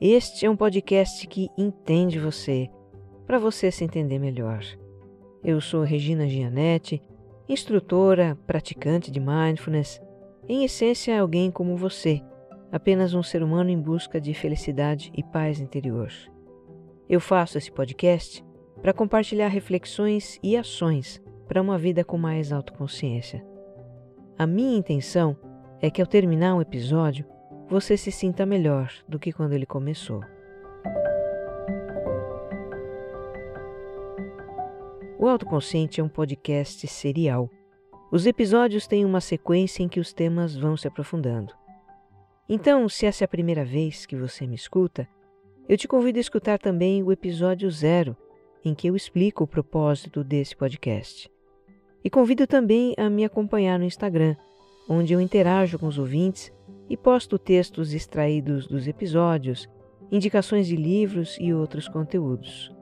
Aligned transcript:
Este 0.00 0.46
é 0.46 0.50
um 0.50 0.56
podcast 0.56 1.26
que 1.26 1.50
entende 1.58 2.18
você, 2.18 2.70
para 3.26 3.38
você 3.38 3.70
se 3.70 3.84
entender 3.84 4.18
melhor. 4.18 4.64
Eu 5.44 5.60
sou 5.60 5.82
Regina 5.82 6.26
Gianetti, 6.26 7.02
instrutora, 7.46 8.38
praticante 8.46 9.10
de 9.10 9.20
mindfulness, 9.20 10.00
em 10.48 10.64
essência 10.64 11.20
alguém 11.20 11.50
como 11.50 11.76
você, 11.76 12.22
apenas 12.72 13.12
um 13.12 13.22
ser 13.22 13.42
humano 13.42 13.68
em 13.68 13.78
busca 13.78 14.18
de 14.18 14.32
felicidade 14.32 15.12
e 15.14 15.22
paz 15.22 15.60
interior. 15.60 16.10
Eu 17.06 17.20
faço 17.20 17.58
esse 17.58 17.70
podcast 17.70 18.42
para 18.80 18.94
compartilhar 18.94 19.48
reflexões 19.48 20.38
e 20.42 20.56
ações 20.56 21.22
para 21.46 21.60
uma 21.60 21.76
vida 21.76 22.02
com 22.02 22.16
mais 22.16 22.52
autoconsciência. 22.52 23.44
A 24.38 24.46
minha 24.46 24.78
intenção 24.78 25.36
é 25.42 25.50
é 25.82 25.90
que 25.90 26.00
ao 26.00 26.06
terminar 26.06 26.54
um 26.54 26.60
episódio, 26.60 27.24
você 27.70 27.96
se 27.96 28.10
sinta 28.10 28.44
melhor 28.44 28.92
do 29.08 29.16
que 29.16 29.32
quando 29.32 29.52
ele 29.52 29.64
começou. 29.64 30.24
O 35.16 35.28
Autoconsciente 35.28 36.00
é 36.00 36.04
um 36.04 36.08
podcast 36.08 36.84
serial. 36.88 37.48
Os 38.10 38.26
episódios 38.26 38.88
têm 38.88 39.04
uma 39.04 39.20
sequência 39.20 39.84
em 39.84 39.88
que 39.88 40.00
os 40.00 40.12
temas 40.12 40.56
vão 40.56 40.76
se 40.76 40.88
aprofundando. 40.88 41.54
Então, 42.48 42.88
se 42.88 43.06
essa 43.06 43.22
é 43.22 43.26
a 43.26 43.28
primeira 43.28 43.64
vez 43.64 44.04
que 44.04 44.16
você 44.16 44.48
me 44.48 44.56
escuta, 44.56 45.06
eu 45.68 45.76
te 45.76 45.86
convido 45.86 46.18
a 46.18 46.20
escutar 46.20 46.58
também 46.58 47.04
o 47.04 47.12
episódio 47.12 47.70
zero, 47.70 48.16
em 48.64 48.74
que 48.74 48.88
eu 48.88 48.96
explico 48.96 49.44
o 49.44 49.46
propósito 49.46 50.24
desse 50.24 50.56
podcast. 50.56 51.30
E 52.02 52.10
convido 52.10 52.48
também 52.48 52.94
a 52.98 53.08
me 53.08 53.24
acompanhar 53.24 53.78
no 53.78 53.84
Instagram, 53.84 54.34
onde 54.88 55.12
eu 55.12 55.20
interajo 55.20 55.78
com 55.78 55.86
os 55.86 55.98
ouvintes 55.98 56.50
e 56.90 56.96
posto 56.96 57.38
textos 57.38 57.94
extraídos 57.94 58.66
dos 58.66 58.88
episódios, 58.88 59.70
indicações 60.10 60.66
de 60.66 60.74
livros 60.74 61.38
e 61.40 61.54
outros 61.54 61.86
conteúdos. 61.86 62.74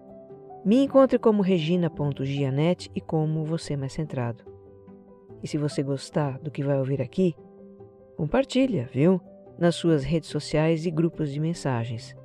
Me 0.64 0.83
encontre 0.83 1.19
como 1.19 1.42
regina.gianet 1.42 2.91
e 2.95 3.03
como 3.03 3.45
você 3.45 3.77
mais 3.77 3.92
centrado. 3.92 4.42
E 5.42 5.47
se 5.47 5.59
você 5.59 5.83
gostar 5.83 6.39
do 6.39 6.51
que 6.51 6.64
vai 6.64 6.79
ouvir 6.79 7.03
aqui, 7.03 7.36
compartilha, 8.17 8.89
viu? 8.91 9.20
Nas 9.59 9.75
suas 9.75 10.05
redes 10.05 10.31
sociais 10.31 10.86
e 10.86 10.91
grupos 10.91 11.31
de 11.31 11.39
mensagens. 11.39 12.17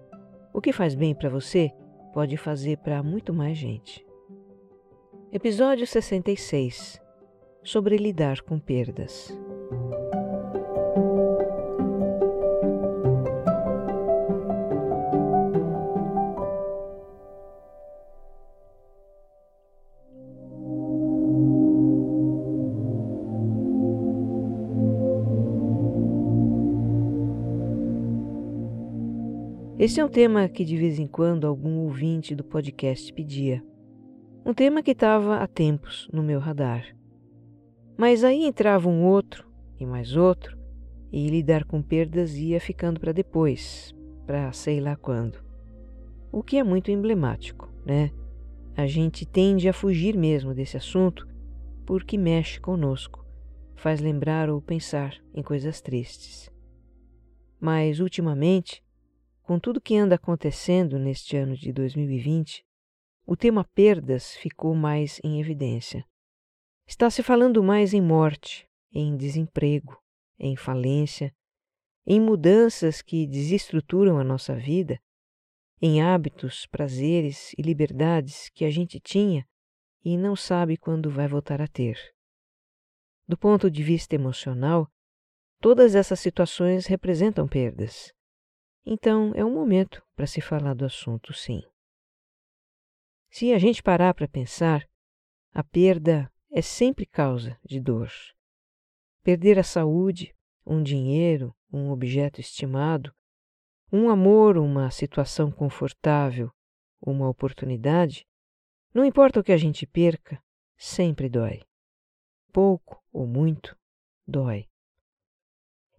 O 0.53 0.61
que 0.61 0.71
faz 0.71 0.95
bem 0.95 1.13
para 1.13 1.29
você 1.29 1.69
pode 2.13 2.37
fazer 2.37 2.77
para 2.77 3.03
muito 3.03 3.33
mais 3.33 3.57
gente. 3.57 4.05
Episódio 5.31 5.85
66 5.85 7.01
Sobre 7.63 7.97
lidar 7.97 8.41
com 8.41 8.59
perdas. 8.59 9.35
Esse 29.83 29.99
é 29.99 30.05
um 30.05 30.07
tema 30.07 30.47
que 30.47 30.63
de 30.63 30.77
vez 30.77 30.97
em 30.97 31.05
quando 31.05 31.45
algum 31.45 31.79
ouvinte 31.79 32.33
do 32.33 32.41
podcast 32.41 33.11
pedia. 33.11 33.61
Um 34.45 34.53
tema 34.53 34.81
que 34.81 34.91
estava 34.91 35.39
há 35.39 35.45
tempos 35.45 36.07
no 36.13 36.23
meu 36.23 36.39
radar. 36.39 36.95
Mas 37.97 38.23
aí 38.23 38.45
entrava 38.45 38.87
um 38.87 39.03
outro 39.03 39.45
e 39.77 39.85
mais 39.85 40.15
outro, 40.15 40.57
e 41.11 41.27
lidar 41.27 41.65
com 41.65 41.81
perdas 41.81 42.37
ia 42.37 42.61
ficando 42.61 42.97
para 42.97 43.11
depois, 43.11 43.93
para 44.25 44.53
sei 44.53 44.79
lá 44.79 44.95
quando. 44.95 45.43
O 46.31 46.41
que 46.41 46.55
é 46.55 46.63
muito 46.63 46.89
emblemático, 46.89 47.69
né? 47.85 48.09
A 48.77 48.87
gente 48.87 49.25
tende 49.25 49.67
a 49.67 49.73
fugir 49.73 50.15
mesmo 50.15 50.53
desse 50.53 50.77
assunto 50.77 51.27
porque 51.85 52.17
mexe 52.17 52.57
conosco, 52.57 53.25
faz 53.75 53.99
lembrar 53.99 54.49
ou 54.49 54.61
pensar 54.61 55.17
em 55.35 55.43
coisas 55.43 55.81
tristes. 55.81 56.49
Mas 57.59 57.99
ultimamente 57.99 58.81
com 59.43 59.59
tudo 59.59 59.81
que 59.81 59.95
anda 59.95 60.15
acontecendo 60.15 60.97
neste 60.97 61.35
ano 61.35 61.55
de 61.55 61.71
2020, 61.73 62.65
o 63.25 63.35
tema 63.35 63.63
perdas 63.63 64.35
ficou 64.35 64.73
mais 64.73 65.19
em 65.23 65.39
evidência. 65.39 66.05
Está 66.87 67.09
se 67.09 67.21
falando 67.21 67.61
mais 67.61 67.93
em 67.93 68.01
morte, 68.01 68.67
em 68.91 69.15
desemprego, 69.15 70.01
em 70.39 70.55
falência, 70.55 71.33
em 72.05 72.19
mudanças 72.19 73.01
que 73.01 73.27
desestruturam 73.27 74.17
a 74.17 74.23
nossa 74.23 74.55
vida, 74.55 74.99
em 75.81 76.01
hábitos, 76.01 76.65
prazeres 76.65 77.53
e 77.57 77.61
liberdades 77.61 78.49
que 78.49 78.63
a 78.63 78.69
gente 78.69 78.99
tinha 78.99 79.45
e 80.03 80.17
não 80.17 80.35
sabe 80.35 80.77
quando 80.77 81.09
vai 81.09 81.27
voltar 81.27 81.61
a 81.61 81.67
ter. 81.67 81.97
Do 83.27 83.37
ponto 83.37 83.69
de 83.69 83.83
vista 83.83 84.15
emocional, 84.15 84.89
todas 85.59 85.95
essas 85.95 86.19
situações 86.19 86.85
representam 86.85 87.47
perdas. 87.47 88.13
Então 88.85 89.31
é 89.35 89.45
um 89.45 89.53
momento 89.53 90.03
para 90.15 90.27
se 90.27 90.41
falar 90.41 90.73
do 90.73 90.85
assunto, 90.85 91.33
sim. 91.33 91.61
Se 93.29 93.53
a 93.53 93.57
gente 93.57 93.81
parar 93.81 94.13
para 94.13 94.27
pensar, 94.27 94.87
a 95.53 95.63
perda 95.63 96.31
é 96.51 96.61
sempre 96.61 97.05
causa 97.05 97.57
de 97.63 97.79
dor. 97.79 98.11
Perder 99.23 99.57
a 99.57 99.63
saúde, 99.63 100.35
um 100.65 100.83
dinheiro, 100.83 101.55
um 101.71 101.89
objeto 101.89 102.41
estimado, 102.41 103.13
um 103.91 104.09
amor, 104.09 104.57
uma 104.57 104.91
situação 104.91 105.51
confortável, 105.51 106.51
uma 107.01 107.29
oportunidade, 107.29 108.27
não 108.93 109.05
importa 109.05 109.39
o 109.39 109.43
que 109.43 109.51
a 109.51 109.57
gente 109.57 109.87
perca, 109.87 110.43
sempre 110.77 111.29
dói. 111.29 111.61
Pouco 112.51 113.03
ou 113.11 113.25
muito, 113.25 113.77
dói. 114.27 114.67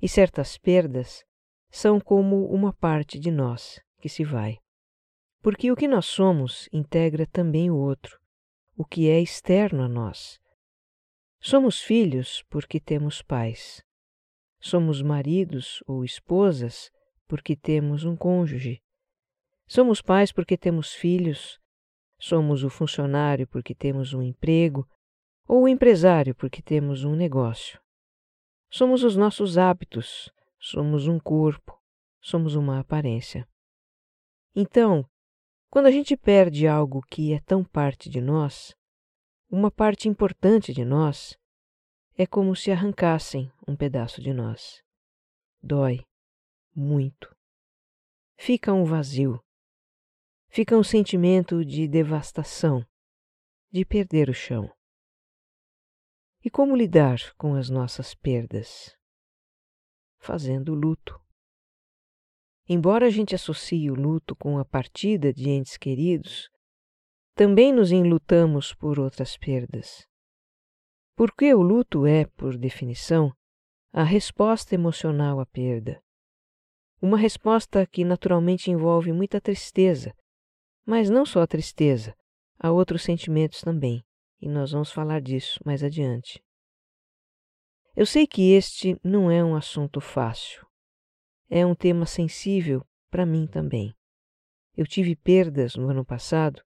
E 0.00 0.08
certas 0.08 0.58
perdas 0.58 1.24
são 1.74 1.98
como 1.98 2.46
uma 2.46 2.72
parte 2.72 3.18
de 3.18 3.32
nós 3.32 3.80
que 4.00 4.08
se 4.08 4.22
vai. 4.22 4.58
Porque 5.42 5.72
o 5.72 5.76
que 5.76 5.88
nós 5.88 6.06
somos 6.06 6.68
integra 6.72 7.26
também 7.26 7.68
o 7.68 7.76
outro, 7.76 8.16
o 8.76 8.84
que 8.84 9.10
é 9.10 9.20
externo 9.20 9.82
a 9.82 9.88
nós. 9.88 10.38
Somos 11.40 11.82
filhos 11.82 12.44
porque 12.48 12.78
temos 12.78 13.22
pais. 13.22 13.82
Somos 14.60 15.02
maridos 15.02 15.82
ou 15.84 16.04
esposas 16.04 16.92
porque 17.26 17.56
temos 17.56 18.04
um 18.04 18.16
cônjuge. 18.16 18.80
Somos 19.66 20.00
pais 20.00 20.30
porque 20.30 20.56
temos 20.56 20.94
filhos. 20.94 21.58
Somos 22.20 22.62
o 22.62 22.70
funcionário 22.70 23.48
porque 23.48 23.74
temos 23.74 24.14
um 24.14 24.22
emprego, 24.22 24.88
ou 25.48 25.64
o 25.64 25.68
empresário 25.68 26.36
porque 26.36 26.62
temos 26.62 27.02
um 27.02 27.16
negócio. 27.16 27.80
Somos 28.70 29.02
os 29.02 29.16
nossos 29.16 29.58
hábitos, 29.58 30.32
somos 30.64 31.06
um 31.06 31.20
corpo, 31.20 31.78
somos 32.22 32.54
uma 32.54 32.80
aparência. 32.80 33.46
Então, 34.56 35.06
quando 35.68 35.86
a 35.86 35.90
gente 35.90 36.16
perde 36.16 36.66
algo 36.66 37.02
que 37.02 37.34
é 37.34 37.40
tão 37.40 37.62
parte 37.62 38.08
de 38.08 38.18
nós, 38.18 38.74
uma 39.50 39.70
parte 39.70 40.08
importante 40.08 40.72
de 40.72 40.82
nós, 40.82 41.38
é 42.16 42.26
como 42.26 42.56
se 42.56 42.70
arrancassem 42.70 43.52
um 43.68 43.76
pedaço 43.76 44.22
de 44.22 44.32
nós. 44.32 44.82
Dói 45.62 46.02
muito. 46.74 47.36
Fica 48.38 48.72
um 48.72 48.86
vazio. 48.86 49.44
Fica 50.48 50.78
um 50.78 50.82
sentimento 50.82 51.62
de 51.62 51.86
devastação, 51.86 52.86
de 53.70 53.84
perder 53.84 54.30
o 54.30 54.34
chão. 54.34 54.72
E 56.42 56.48
como 56.48 56.74
lidar 56.74 57.34
com 57.36 57.54
as 57.54 57.68
nossas 57.68 58.14
perdas? 58.14 58.96
Fazendo 60.24 60.74
luto. 60.74 61.20
Embora 62.66 63.06
a 63.06 63.10
gente 63.10 63.34
associe 63.34 63.90
o 63.90 63.94
luto 63.94 64.34
com 64.34 64.58
a 64.58 64.64
partida 64.64 65.32
de 65.32 65.50
entes 65.50 65.76
queridos, 65.76 66.48
também 67.34 67.72
nos 67.72 67.92
enlutamos 67.92 68.72
por 68.72 68.98
outras 68.98 69.36
perdas. 69.36 70.06
Porque 71.14 71.52
o 71.52 71.62
luto 71.62 72.06
é, 72.06 72.24
por 72.24 72.56
definição, 72.56 73.32
a 73.92 74.02
resposta 74.02 74.74
emocional 74.74 75.40
à 75.40 75.46
perda. 75.46 76.02
Uma 77.02 77.18
resposta 77.18 77.86
que 77.86 78.04
naturalmente 78.04 78.70
envolve 78.70 79.12
muita 79.12 79.40
tristeza, 79.40 80.14
mas 80.86 81.10
não 81.10 81.26
só 81.26 81.42
a 81.42 81.46
tristeza, 81.46 82.14
há 82.58 82.70
outros 82.70 83.02
sentimentos 83.02 83.60
também, 83.60 84.02
e 84.40 84.48
nós 84.48 84.72
vamos 84.72 84.90
falar 84.90 85.20
disso 85.20 85.60
mais 85.64 85.82
adiante. 85.82 86.43
Eu 87.96 88.04
sei 88.04 88.26
que 88.26 88.52
este 88.54 88.98
não 89.04 89.30
é 89.30 89.44
um 89.44 89.54
assunto 89.54 90.00
fácil. 90.00 90.66
É 91.48 91.64
um 91.64 91.76
tema 91.76 92.06
sensível 92.06 92.84
para 93.08 93.24
mim 93.24 93.46
também. 93.46 93.94
Eu 94.76 94.84
tive 94.84 95.14
perdas 95.14 95.76
no 95.76 95.88
ano 95.88 96.04
passado 96.04 96.60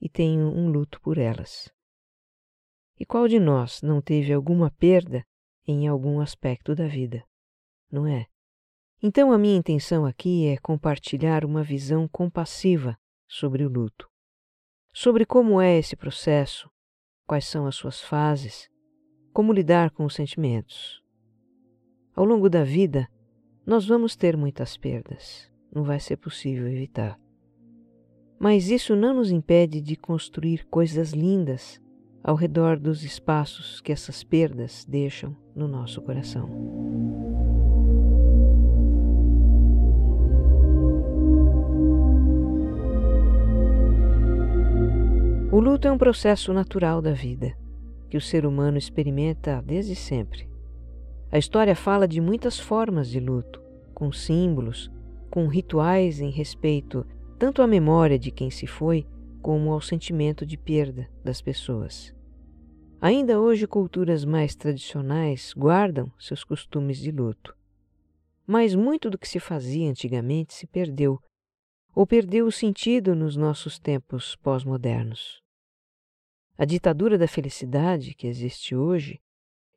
e 0.00 0.08
tenho 0.08 0.46
um 0.46 0.70
luto 0.70 1.00
por 1.00 1.18
elas. 1.18 1.68
E 2.96 3.04
qual 3.04 3.26
de 3.26 3.40
nós 3.40 3.82
não 3.82 4.00
teve 4.00 4.32
alguma 4.32 4.70
perda 4.70 5.26
em 5.66 5.88
algum 5.88 6.20
aspecto 6.20 6.72
da 6.72 6.86
vida? 6.86 7.24
Não 7.90 8.06
é? 8.06 8.26
Então 9.02 9.32
a 9.32 9.38
minha 9.38 9.56
intenção 9.56 10.06
aqui 10.06 10.46
é 10.46 10.56
compartilhar 10.56 11.44
uma 11.44 11.64
visão 11.64 12.06
compassiva 12.06 12.96
sobre 13.26 13.64
o 13.64 13.68
luto, 13.68 14.08
sobre 14.94 15.26
como 15.26 15.60
é 15.60 15.78
esse 15.78 15.96
processo, 15.96 16.70
quais 17.26 17.46
são 17.46 17.66
as 17.66 17.74
suas 17.74 18.00
fases, 18.00 18.70
como 19.32 19.52
lidar 19.52 19.90
com 19.90 20.04
os 20.04 20.14
sentimentos. 20.14 21.02
Ao 22.14 22.24
longo 22.24 22.48
da 22.48 22.64
vida, 22.64 23.08
nós 23.64 23.86
vamos 23.86 24.16
ter 24.16 24.36
muitas 24.36 24.76
perdas, 24.76 25.50
não 25.74 25.84
vai 25.84 26.00
ser 26.00 26.16
possível 26.16 26.66
evitar. 26.68 27.18
Mas 28.38 28.70
isso 28.70 28.96
não 28.96 29.14
nos 29.14 29.30
impede 29.30 29.80
de 29.80 29.96
construir 29.96 30.66
coisas 30.66 31.12
lindas 31.12 31.80
ao 32.22 32.34
redor 32.34 32.78
dos 32.78 33.04
espaços 33.04 33.80
que 33.80 33.92
essas 33.92 34.24
perdas 34.24 34.84
deixam 34.84 35.36
no 35.54 35.68
nosso 35.68 36.02
coração. 36.02 36.48
O 45.52 45.58
luto 45.58 45.88
é 45.88 45.92
um 45.92 45.98
processo 45.98 46.52
natural 46.52 47.02
da 47.02 47.12
vida, 47.12 47.56
que 48.10 48.16
o 48.16 48.20
ser 48.20 48.44
humano 48.44 48.76
experimenta 48.76 49.62
desde 49.62 49.94
sempre. 49.94 50.50
A 51.30 51.38
história 51.38 51.76
fala 51.76 52.08
de 52.08 52.20
muitas 52.20 52.58
formas 52.58 53.08
de 53.08 53.20
luto, 53.20 53.62
com 53.94 54.10
símbolos, 54.10 54.90
com 55.30 55.46
rituais 55.46 56.20
em 56.20 56.30
respeito 56.30 57.06
tanto 57.38 57.62
à 57.62 57.66
memória 57.66 58.18
de 58.18 58.30
quem 58.30 58.50
se 58.50 58.66
foi, 58.66 59.06
como 59.40 59.72
ao 59.72 59.80
sentimento 59.80 60.44
de 60.44 60.58
perda 60.58 61.08
das 61.24 61.40
pessoas. 61.40 62.14
Ainda 63.00 63.40
hoje, 63.40 63.66
culturas 63.66 64.26
mais 64.26 64.54
tradicionais 64.54 65.54
guardam 65.56 66.12
seus 66.18 66.44
costumes 66.44 66.98
de 66.98 67.10
luto. 67.10 67.56
Mas 68.46 68.74
muito 68.74 69.08
do 69.08 69.16
que 69.16 69.28
se 69.28 69.40
fazia 69.40 69.88
antigamente 69.88 70.52
se 70.52 70.66
perdeu, 70.66 71.18
ou 71.94 72.06
perdeu 72.06 72.46
o 72.46 72.52
sentido 72.52 73.14
nos 73.14 73.36
nossos 73.36 73.78
tempos 73.78 74.36
pós-modernos. 74.36 75.40
A 76.56 76.64
ditadura 76.64 77.16
da 77.16 77.26
felicidade 77.26 78.14
que 78.14 78.26
existe 78.26 78.76
hoje, 78.76 79.20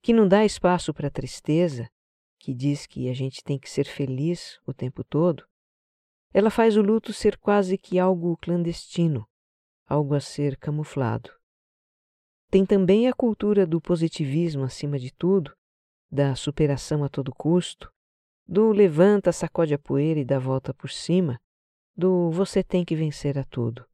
que 0.02 0.14
não 0.14 0.28
dá 0.28 0.44
espaço 0.44 0.94
para 0.94 1.08
a 1.08 1.12
tristeza, 1.12 1.90
que 2.38 2.54
diz 2.54 2.86
que 2.86 3.10
a 3.10 3.14
gente 3.14 3.42
tem 3.44 3.58
que 3.58 3.70
ser 3.70 3.86
feliz 3.86 4.60
o 4.68 4.74
tempo 4.74 5.04
todo, 5.04 5.46
ela 6.34 6.50
faz 6.50 6.76
o 6.76 6.82
luto 6.82 7.14
ser 7.14 7.38
quase 7.38 7.78
que 7.78 7.98
algo 7.98 8.36
clandestino, 8.38 9.26
algo 9.88 10.16
a 10.16 10.20
ser 10.20 10.58
camuflado. 10.58 11.32
Tem 12.50 12.66
também 12.66 13.08
a 13.08 13.14
cultura 13.14 13.66
do 13.66 13.80
positivismo 13.80 14.64
acima 14.64 15.00
de 15.00 15.12
tudo, 15.14 15.56
da 16.12 16.36
superação 16.36 17.04
a 17.04 17.10
todo 17.10 17.34
custo, 17.34 17.92
do 18.48 18.72
levanta, 18.72 19.32
sacode 19.32 19.74
a 19.74 19.80
poeira 19.80 20.20
e 20.20 20.26
dá 20.26 20.38
volta 20.38 20.74
por 20.74 20.90
cima, 20.90 21.40
do 21.96 22.30
você 22.32 22.64
tem 22.64 22.84
que 22.84 22.96
vencer 22.96 23.38
a 23.38 23.44
tudo. 23.44 23.86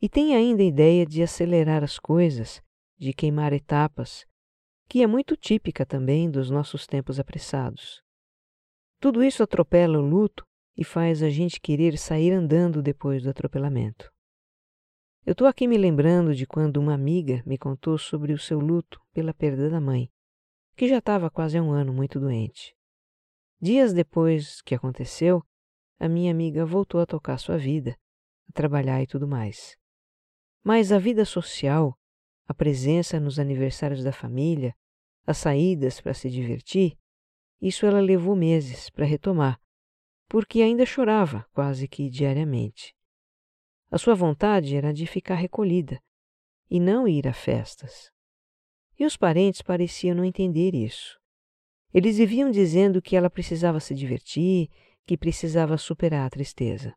E 0.00 0.08
tem 0.08 0.36
ainda 0.36 0.62
a 0.62 0.66
ideia 0.66 1.04
de 1.04 1.22
acelerar 1.22 1.82
as 1.82 1.98
coisas, 1.98 2.62
de 2.96 3.12
queimar 3.12 3.52
etapas, 3.52 4.24
que 4.88 5.02
é 5.02 5.06
muito 5.06 5.36
típica 5.36 5.84
também 5.84 6.30
dos 6.30 6.50
nossos 6.50 6.86
tempos 6.86 7.18
apressados. 7.18 8.00
Tudo 9.00 9.22
isso 9.24 9.42
atropela 9.42 9.98
o 9.98 10.02
luto 10.02 10.44
e 10.76 10.84
faz 10.84 11.22
a 11.22 11.28
gente 11.28 11.60
querer 11.60 11.98
sair 11.98 12.32
andando 12.32 12.80
depois 12.80 13.22
do 13.22 13.30
atropelamento. 13.30 14.08
Eu 15.26 15.32
estou 15.32 15.46
aqui 15.46 15.66
me 15.66 15.76
lembrando 15.76 16.34
de 16.34 16.46
quando 16.46 16.78
uma 16.78 16.94
amiga 16.94 17.42
me 17.44 17.58
contou 17.58 17.98
sobre 17.98 18.32
o 18.32 18.38
seu 18.38 18.60
luto 18.60 19.00
pela 19.12 19.34
perda 19.34 19.68
da 19.68 19.80
mãe, 19.80 20.08
que 20.76 20.88
já 20.88 20.98
estava 20.98 21.28
quase 21.28 21.58
há 21.58 21.62
um 21.62 21.72
ano 21.72 21.92
muito 21.92 22.20
doente. 22.20 22.74
Dias 23.60 23.92
depois 23.92 24.62
que 24.62 24.74
aconteceu, 24.74 25.42
a 25.98 26.08
minha 26.08 26.30
amiga 26.30 26.64
voltou 26.64 27.00
a 27.00 27.06
tocar 27.06 27.38
sua 27.38 27.58
vida, 27.58 27.96
a 28.48 28.52
trabalhar 28.52 29.02
e 29.02 29.06
tudo 29.06 29.26
mais. 29.26 29.76
Mas 30.62 30.92
a 30.92 30.98
vida 30.98 31.24
social, 31.24 31.98
a 32.46 32.54
presença 32.54 33.18
nos 33.20 33.38
aniversários 33.38 34.02
da 34.02 34.12
família, 34.12 34.74
as 35.26 35.38
saídas 35.38 36.00
para 36.00 36.14
se 36.14 36.30
divertir, 36.30 36.98
isso 37.60 37.84
ela 37.86 38.00
levou 38.00 38.36
meses 38.36 38.88
para 38.90 39.04
retomar, 39.04 39.60
porque 40.28 40.62
ainda 40.62 40.86
chorava 40.86 41.46
quase 41.52 41.88
que 41.88 42.08
diariamente. 42.08 42.94
A 43.90 43.98
sua 43.98 44.14
vontade 44.14 44.76
era 44.76 44.92
de 44.92 45.06
ficar 45.06 45.34
recolhida 45.34 46.00
e 46.70 46.78
não 46.78 47.08
ir 47.08 47.26
a 47.26 47.32
festas. 47.32 48.10
E 48.98 49.04
os 49.04 49.16
parentes 49.16 49.62
pareciam 49.62 50.14
não 50.14 50.24
entender 50.24 50.74
isso. 50.74 51.18
Eles 51.92 52.18
viviam 52.18 52.50
dizendo 52.50 53.00
que 53.00 53.16
ela 53.16 53.30
precisava 53.30 53.80
se 53.80 53.94
divertir, 53.94 54.68
que 55.06 55.16
precisava 55.16 55.78
superar 55.78 56.26
a 56.26 56.30
tristeza. 56.30 56.94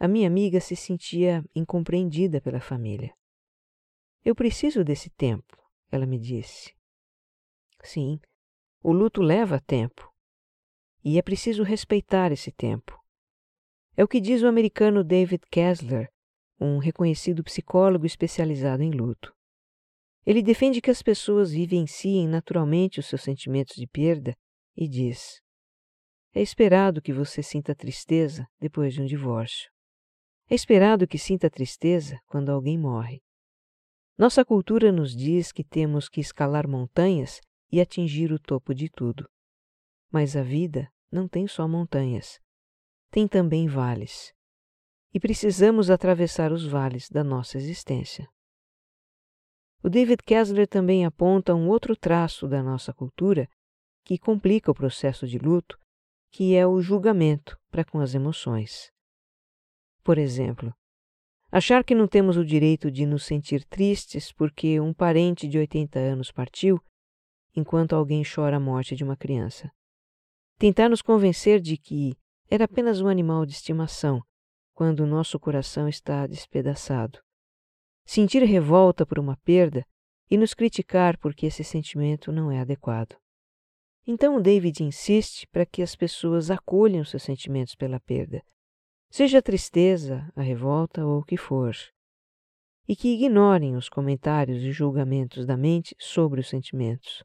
A 0.00 0.06
minha 0.06 0.28
amiga 0.28 0.60
se 0.60 0.76
sentia 0.76 1.44
incompreendida 1.52 2.40
pela 2.40 2.60
família. 2.60 3.12
Eu 4.24 4.32
preciso 4.32 4.84
desse 4.84 5.10
tempo, 5.10 5.56
ela 5.90 6.06
me 6.06 6.20
disse. 6.20 6.72
Sim, 7.82 8.20
o 8.80 8.92
luto 8.92 9.20
leva 9.20 9.60
tempo, 9.60 10.08
e 11.04 11.18
é 11.18 11.22
preciso 11.22 11.64
respeitar 11.64 12.30
esse 12.30 12.52
tempo. 12.52 12.96
É 13.96 14.04
o 14.04 14.08
que 14.08 14.20
diz 14.20 14.40
o 14.42 14.46
americano 14.46 15.02
David 15.02 15.42
Kessler, 15.50 16.08
um 16.60 16.78
reconhecido 16.78 17.42
psicólogo 17.42 18.06
especializado 18.06 18.84
em 18.84 18.92
luto. 18.92 19.34
Ele 20.24 20.42
defende 20.42 20.80
que 20.80 20.90
as 20.90 21.02
pessoas 21.02 21.50
vivenciem 21.50 22.28
naturalmente 22.28 23.00
os 23.00 23.06
seus 23.06 23.22
sentimentos 23.22 23.74
de 23.74 23.86
perda 23.88 24.36
e 24.76 24.86
diz: 24.86 25.40
É 26.32 26.40
esperado 26.40 27.02
que 27.02 27.12
você 27.12 27.42
sinta 27.42 27.74
tristeza 27.74 28.46
depois 28.60 28.94
de 28.94 29.02
um 29.02 29.06
divórcio. 29.06 29.68
É 30.50 30.54
esperado 30.54 31.06
que 31.06 31.18
sinta 31.18 31.50
tristeza 31.50 32.18
quando 32.26 32.50
alguém 32.50 32.78
morre. 32.78 33.22
Nossa 34.16 34.42
cultura 34.44 34.90
nos 34.90 35.14
diz 35.14 35.52
que 35.52 35.62
temos 35.62 36.08
que 36.08 36.22
escalar 36.22 36.66
montanhas 36.66 37.40
e 37.70 37.80
atingir 37.80 38.32
o 38.32 38.38
topo 38.38 38.74
de 38.74 38.88
tudo. 38.88 39.28
Mas 40.10 40.36
a 40.36 40.42
vida 40.42 40.90
não 41.12 41.28
tem 41.28 41.46
só 41.46 41.68
montanhas, 41.68 42.40
tem 43.10 43.28
também 43.28 43.68
vales. 43.68 44.32
E 45.12 45.20
precisamos 45.20 45.90
atravessar 45.90 46.50
os 46.50 46.66
vales 46.66 47.10
da 47.10 47.22
nossa 47.22 47.58
existência. 47.58 48.26
O 49.82 49.90
David 49.90 50.22
Kessler 50.22 50.66
também 50.66 51.04
aponta 51.04 51.54
um 51.54 51.68
outro 51.68 51.94
traço 51.94 52.48
da 52.48 52.62
nossa 52.62 52.92
cultura 52.92 53.48
que 54.02 54.18
complica 54.18 54.70
o 54.70 54.74
processo 54.74 55.26
de 55.26 55.38
luto, 55.38 55.78
que 56.30 56.54
é 56.54 56.66
o 56.66 56.80
julgamento 56.80 57.58
para 57.70 57.84
com 57.84 58.00
as 58.00 58.14
emoções. 58.14 58.90
Por 60.08 60.16
exemplo, 60.16 60.72
achar 61.52 61.84
que 61.84 61.94
não 61.94 62.08
temos 62.08 62.38
o 62.38 62.42
direito 62.42 62.90
de 62.90 63.04
nos 63.04 63.26
sentir 63.26 63.62
tristes 63.66 64.32
porque 64.32 64.80
um 64.80 64.94
parente 64.94 65.46
de 65.46 65.58
80 65.58 65.98
anos 65.98 66.32
partiu, 66.32 66.80
enquanto 67.54 67.92
alguém 67.92 68.22
chora 68.24 68.56
a 68.56 68.60
morte 68.60 68.96
de 68.96 69.04
uma 69.04 69.18
criança 69.18 69.70
tentar 70.56 70.88
nos 70.88 71.02
convencer 71.02 71.60
de 71.60 71.76
que 71.76 72.16
era 72.48 72.64
apenas 72.64 73.02
um 73.02 73.06
animal 73.06 73.44
de 73.44 73.52
estimação 73.52 74.22
quando 74.72 75.00
o 75.00 75.06
nosso 75.06 75.38
coração 75.38 75.86
está 75.86 76.26
despedaçado. 76.26 77.20
Sentir 78.06 78.42
revolta 78.44 79.04
por 79.04 79.18
uma 79.18 79.36
perda 79.44 79.84
e 80.30 80.38
nos 80.38 80.54
criticar 80.54 81.18
porque 81.18 81.44
esse 81.44 81.62
sentimento 81.62 82.32
não 82.32 82.50
é 82.50 82.60
adequado. 82.60 83.14
Então 84.06 84.36
o 84.36 84.40
David 84.40 84.82
insiste 84.82 85.46
para 85.48 85.66
que 85.66 85.82
as 85.82 85.94
pessoas 85.94 86.50
acolham 86.50 87.04
seus 87.04 87.24
sentimentos 87.24 87.74
pela 87.74 88.00
perda, 88.00 88.42
seja 89.10 89.38
a 89.38 89.42
tristeza, 89.42 90.30
a 90.36 90.42
revolta 90.42 91.04
ou 91.04 91.20
o 91.20 91.24
que 91.24 91.36
for, 91.36 91.74
e 92.86 92.96
que 92.96 93.08
ignorem 93.08 93.76
os 93.76 93.88
comentários 93.88 94.62
e 94.62 94.72
julgamentos 94.72 95.44
da 95.44 95.56
mente 95.56 95.94
sobre 95.98 96.40
os 96.40 96.48
sentimentos. 96.48 97.22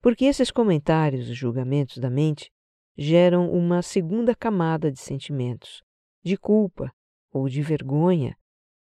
Porque 0.00 0.26
esses 0.26 0.50
comentários 0.50 1.28
e 1.28 1.34
julgamentos 1.34 1.98
da 1.98 2.10
mente 2.10 2.52
geram 2.96 3.50
uma 3.50 3.82
segunda 3.82 4.34
camada 4.34 4.90
de 4.90 5.00
sentimentos, 5.00 5.82
de 6.22 6.36
culpa 6.36 6.92
ou 7.32 7.48
de 7.48 7.60
vergonha, 7.62 8.36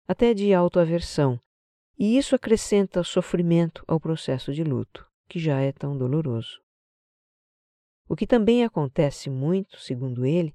até 0.05 0.33
de 0.33 0.53
autoaversão, 0.53 1.39
e 1.97 2.17
isso 2.17 2.35
acrescenta 2.35 3.03
sofrimento 3.03 3.83
ao 3.87 3.99
processo 3.99 4.51
de 4.53 4.63
luto, 4.63 5.07
que 5.29 5.39
já 5.39 5.61
é 5.61 5.71
tão 5.71 5.97
doloroso. 5.97 6.61
O 8.09 8.15
que 8.15 8.27
também 8.27 8.65
acontece 8.65 9.29
muito, 9.29 9.79
segundo 9.79 10.25
ele, 10.25 10.53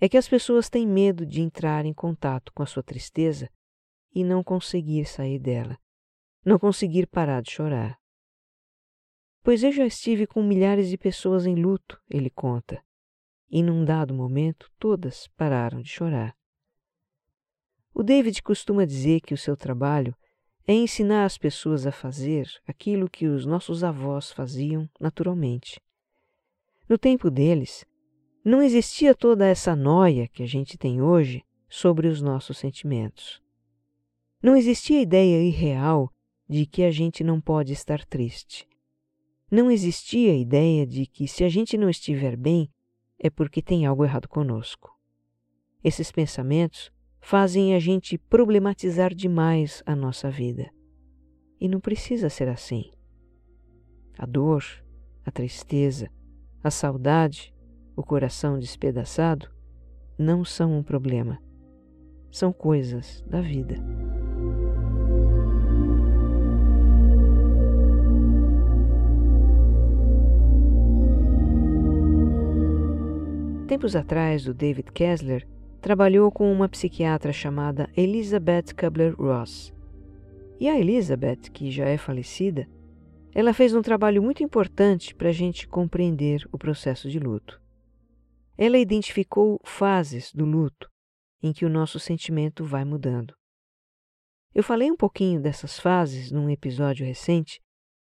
é 0.00 0.08
que 0.08 0.16
as 0.16 0.28
pessoas 0.28 0.68
têm 0.68 0.86
medo 0.86 1.26
de 1.26 1.40
entrar 1.40 1.84
em 1.84 1.92
contato 1.92 2.52
com 2.52 2.62
a 2.62 2.66
sua 2.66 2.82
tristeza 2.82 3.50
e 4.14 4.22
não 4.22 4.44
conseguir 4.44 5.04
sair 5.06 5.38
dela, 5.38 5.78
não 6.44 6.58
conseguir 6.58 7.06
parar 7.06 7.42
de 7.42 7.50
chorar. 7.50 7.98
Pois 9.42 9.62
eu 9.62 9.72
já 9.72 9.86
estive 9.86 10.26
com 10.26 10.42
milhares 10.42 10.88
de 10.88 10.96
pessoas 10.96 11.46
em 11.46 11.54
luto, 11.54 12.00
ele 12.08 12.30
conta, 12.30 12.82
e 13.50 13.62
num 13.62 13.84
dado 13.84 14.14
momento 14.14 14.70
todas 14.78 15.26
pararam 15.28 15.80
de 15.80 15.88
chorar. 15.88 16.36
O 17.94 18.02
David 18.02 18.42
costuma 18.42 18.84
dizer 18.84 19.20
que 19.20 19.34
o 19.34 19.38
seu 19.38 19.56
trabalho 19.56 20.14
é 20.66 20.74
ensinar 20.74 21.24
as 21.24 21.38
pessoas 21.38 21.86
a 21.86 21.90
fazer 21.90 22.46
aquilo 22.66 23.08
que 23.08 23.26
os 23.26 23.46
nossos 23.46 23.82
avós 23.82 24.30
faziam 24.30 24.88
naturalmente. 25.00 25.80
No 26.86 26.98
tempo 26.98 27.30
deles, 27.30 27.84
não 28.48 28.62
existia 28.62 29.14
toda 29.14 29.46
essa 29.46 29.76
noia 29.76 30.26
que 30.26 30.42
a 30.42 30.46
gente 30.46 30.78
tem 30.78 31.02
hoje 31.02 31.44
sobre 31.68 32.08
os 32.08 32.22
nossos 32.22 32.56
sentimentos. 32.56 33.42
Não 34.42 34.56
existia 34.56 35.02
ideia 35.02 35.42
irreal 35.42 36.10
de 36.48 36.64
que 36.64 36.82
a 36.82 36.90
gente 36.90 37.22
não 37.22 37.42
pode 37.42 37.74
estar 37.74 38.02
triste. 38.06 38.66
Não 39.50 39.70
existia 39.70 40.34
ideia 40.34 40.86
de 40.86 41.04
que 41.04 41.28
se 41.28 41.44
a 41.44 41.48
gente 41.50 41.76
não 41.76 41.90
estiver 41.90 42.38
bem 42.38 42.70
é 43.18 43.28
porque 43.28 43.60
tem 43.60 43.84
algo 43.84 44.02
errado 44.02 44.26
conosco. 44.26 44.98
Esses 45.84 46.10
pensamentos 46.10 46.90
fazem 47.20 47.74
a 47.74 47.78
gente 47.78 48.16
problematizar 48.16 49.14
demais 49.14 49.82
a 49.84 49.94
nossa 49.94 50.30
vida. 50.30 50.70
E 51.60 51.68
não 51.68 51.80
precisa 51.80 52.30
ser 52.30 52.48
assim. 52.48 52.92
A 54.16 54.24
dor, 54.24 54.64
a 55.22 55.30
tristeza, 55.30 56.10
a 56.62 56.70
saudade, 56.70 57.52
o 57.98 58.02
coração 58.04 58.60
despedaçado 58.60 59.50
não 60.16 60.44
são 60.44 60.78
um 60.78 60.84
problema. 60.84 61.36
São 62.30 62.52
coisas 62.52 63.24
da 63.26 63.40
vida. 63.40 63.74
Tempos 73.66 73.96
atrás, 73.96 74.46
o 74.46 74.54
David 74.54 74.92
Kessler 74.92 75.44
trabalhou 75.80 76.30
com 76.30 76.52
uma 76.52 76.68
psiquiatra 76.68 77.32
chamada 77.32 77.90
Elizabeth 77.96 78.74
Kubler-Ross. 78.78 79.74
E 80.60 80.68
a 80.68 80.78
Elizabeth, 80.78 81.50
que 81.52 81.68
já 81.72 81.88
é 81.88 81.98
falecida, 81.98 82.68
ela 83.34 83.52
fez 83.52 83.74
um 83.74 83.82
trabalho 83.82 84.22
muito 84.22 84.44
importante 84.44 85.16
para 85.16 85.30
a 85.30 85.32
gente 85.32 85.66
compreender 85.66 86.46
o 86.52 86.58
processo 86.58 87.10
de 87.10 87.18
luto. 87.18 87.60
Ela 88.60 88.76
identificou 88.76 89.60
fases 89.64 90.32
do 90.32 90.44
luto 90.44 90.90
em 91.40 91.52
que 91.52 91.64
o 91.64 91.70
nosso 91.70 92.00
sentimento 92.00 92.64
vai 92.64 92.84
mudando. 92.84 93.32
Eu 94.52 94.64
falei 94.64 94.90
um 94.90 94.96
pouquinho 94.96 95.40
dessas 95.40 95.78
fases 95.78 96.32
num 96.32 96.50
episódio 96.50 97.06
recente 97.06 97.62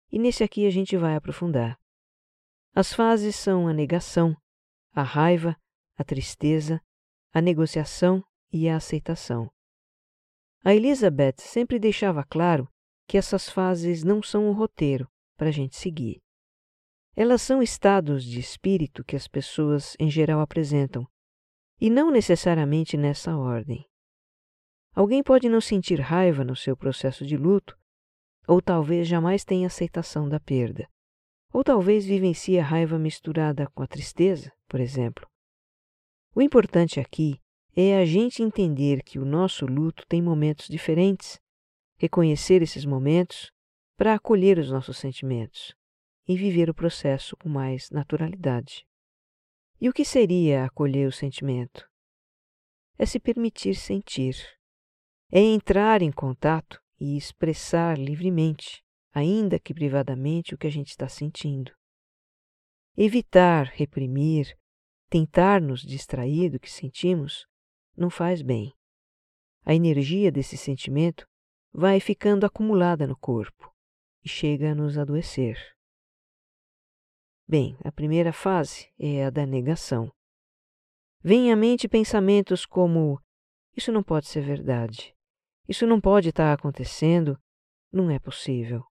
e 0.10 0.18
nesse 0.18 0.42
aqui 0.42 0.66
a 0.66 0.70
gente 0.70 0.96
vai 0.96 1.18
aprofundar. 1.18 1.78
As 2.74 2.94
fases 2.94 3.36
são 3.36 3.68
a 3.68 3.74
negação, 3.74 4.34
a 4.94 5.04
raiva, 5.04 5.58
a 5.98 6.06
tristeza, 6.06 6.82
a 7.34 7.42
negociação 7.42 8.24
e 8.50 8.70
a 8.70 8.78
aceitação. 8.78 9.52
A 10.64 10.74
Elizabeth 10.74 11.36
sempre 11.40 11.78
deixava 11.78 12.24
claro 12.24 12.66
que 13.06 13.18
essas 13.18 13.50
fases 13.50 14.06
não 14.06 14.24
são 14.24 14.48
um 14.48 14.54
roteiro 14.54 15.06
para 15.36 15.50
a 15.50 15.52
gente 15.52 15.76
seguir. 15.76 16.22
Elas 17.16 17.42
são 17.42 17.62
estados 17.62 18.24
de 18.24 18.40
espírito 18.40 19.04
que 19.04 19.16
as 19.16 19.28
pessoas 19.28 19.96
em 20.00 20.10
geral 20.10 20.40
apresentam, 20.40 21.08
e 21.80 21.90
não 21.90 22.12
necessariamente 22.12 22.96
nessa 22.96 23.36
ordem. 23.36 23.86
Alguém 24.94 25.24
pode 25.24 25.48
não 25.48 25.62
sentir 25.62 26.00
raiva 26.00 26.44
no 26.44 26.56
seu 26.56 26.76
processo 26.76 27.26
de 27.26 27.38
luto, 27.38 27.78
ou 28.48 28.62
talvez 28.62 29.08
jamais 29.08 29.44
tenha 29.44 29.68
aceitação 29.68 30.28
da 30.28 30.40
perda. 30.40 30.88
Ou 31.52 31.64
talvez 31.64 32.06
vivencie 32.06 32.60
a 32.60 32.64
raiva 32.64 33.00
misturada 33.00 33.68
com 33.74 33.82
a 33.82 33.88
tristeza, 33.88 34.52
por 34.68 34.80
exemplo. 34.80 35.28
O 36.36 36.42
importante 36.42 37.00
aqui 37.00 37.40
é 37.76 37.98
a 37.98 38.06
gente 38.06 38.44
entender 38.44 39.04
que 39.04 39.20
o 39.20 39.26
nosso 39.26 39.66
luto 39.66 40.06
tem 40.08 40.22
momentos 40.22 40.68
diferentes, 40.68 41.40
reconhecer 41.98 42.62
esses 42.62 42.86
momentos 42.86 43.52
para 43.98 44.14
acolher 44.14 44.58
os 44.60 44.70
nossos 44.70 44.98
sentimentos 44.98 45.79
e 46.30 46.38
viver 46.38 46.70
o 46.70 46.76
processo 46.76 47.36
com 47.36 47.50
mais 47.50 47.90
naturalidade. 47.90 48.86
E 49.82 49.90
o 49.90 49.94
que 49.94 50.06
seria 50.06 50.64
acolher 50.64 51.08
o 51.08 51.12
sentimento? 51.12 51.90
É 53.00 53.06
se 53.06 53.20
permitir 53.20 53.74
sentir, 53.74 54.36
é 55.32 55.40
entrar 55.40 56.04
em 56.04 56.12
contato 56.12 56.80
e 57.00 57.18
expressar 57.18 57.98
livremente 57.98 58.84
ainda 59.12 59.60
que 59.60 59.74
privadamente, 59.74 60.54
o 60.54 60.58
que 60.58 60.68
a 60.68 60.72
gente 60.72 60.90
está 60.90 61.10
sentindo. 61.10 61.72
Evitar, 62.96 63.66
reprimir, 63.74 64.56
tentar 65.10 65.60
nos 65.60 65.82
distrair 65.82 66.52
do 66.52 66.60
que 66.60 66.72
sentimos 66.72 67.48
não 67.98 68.12
faz 68.12 68.44
bem. 68.44 68.72
A 69.66 69.74
energia 69.74 70.32
desse 70.32 70.58
sentimento 70.58 71.28
vai 71.74 72.00
ficando 72.00 72.46
acumulada 72.46 73.08
no 73.08 73.18
corpo 73.18 73.74
e 74.24 74.30
chega 74.30 74.74
a 74.74 74.76
nos 74.76 74.96
adoecer. 74.96 75.79
Bem, 77.50 77.76
a 77.84 77.92
primeira 77.92 78.32
fase 78.32 78.94
é 79.00 79.26
a 79.26 79.32
da 79.32 79.44
negação. 79.44 80.14
Vêm 81.20 81.52
à 81.52 81.56
mente 81.56 81.88
pensamentos 81.88 82.64
como: 82.64 83.20
isso 83.76 83.92
não 83.92 84.04
pode 84.04 84.28
ser 84.28 84.42
verdade, 84.42 85.16
isso 85.68 85.88
não 85.88 86.00
pode 86.00 86.30
estar 86.30 86.54
acontecendo, 86.54 87.36
não 87.92 88.12
é 88.12 88.20
possível. 88.20 88.84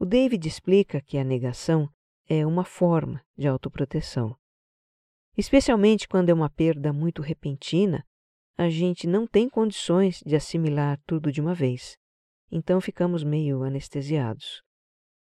O 0.00 0.04
David 0.04 0.48
explica 0.48 1.00
que 1.00 1.16
a 1.16 1.22
negação 1.22 1.88
é 2.28 2.44
uma 2.44 2.64
forma 2.64 3.24
de 3.38 3.46
autoproteção. 3.46 4.36
Especialmente 5.36 6.08
quando 6.08 6.30
é 6.30 6.34
uma 6.34 6.50
perda 6.50 6.92
muito 6.92 7.22
repentina, 7.22 8.04
a 8.58 8.68
gente 8.68 9.06
não 9.06 9.28
tem 9.28 9.48
condições 9.48 10.20
de 10.26 10.34
assimilar 10.34 11.00
tudo 11.06 11.30
de 11.30 11.40
uma 11.40 11.54
vez, 11.54 11.96
então 12.50 12.80
ficamos 12.80 13.22
meio 13.22 13.62
anestesiados. 13.62 14.60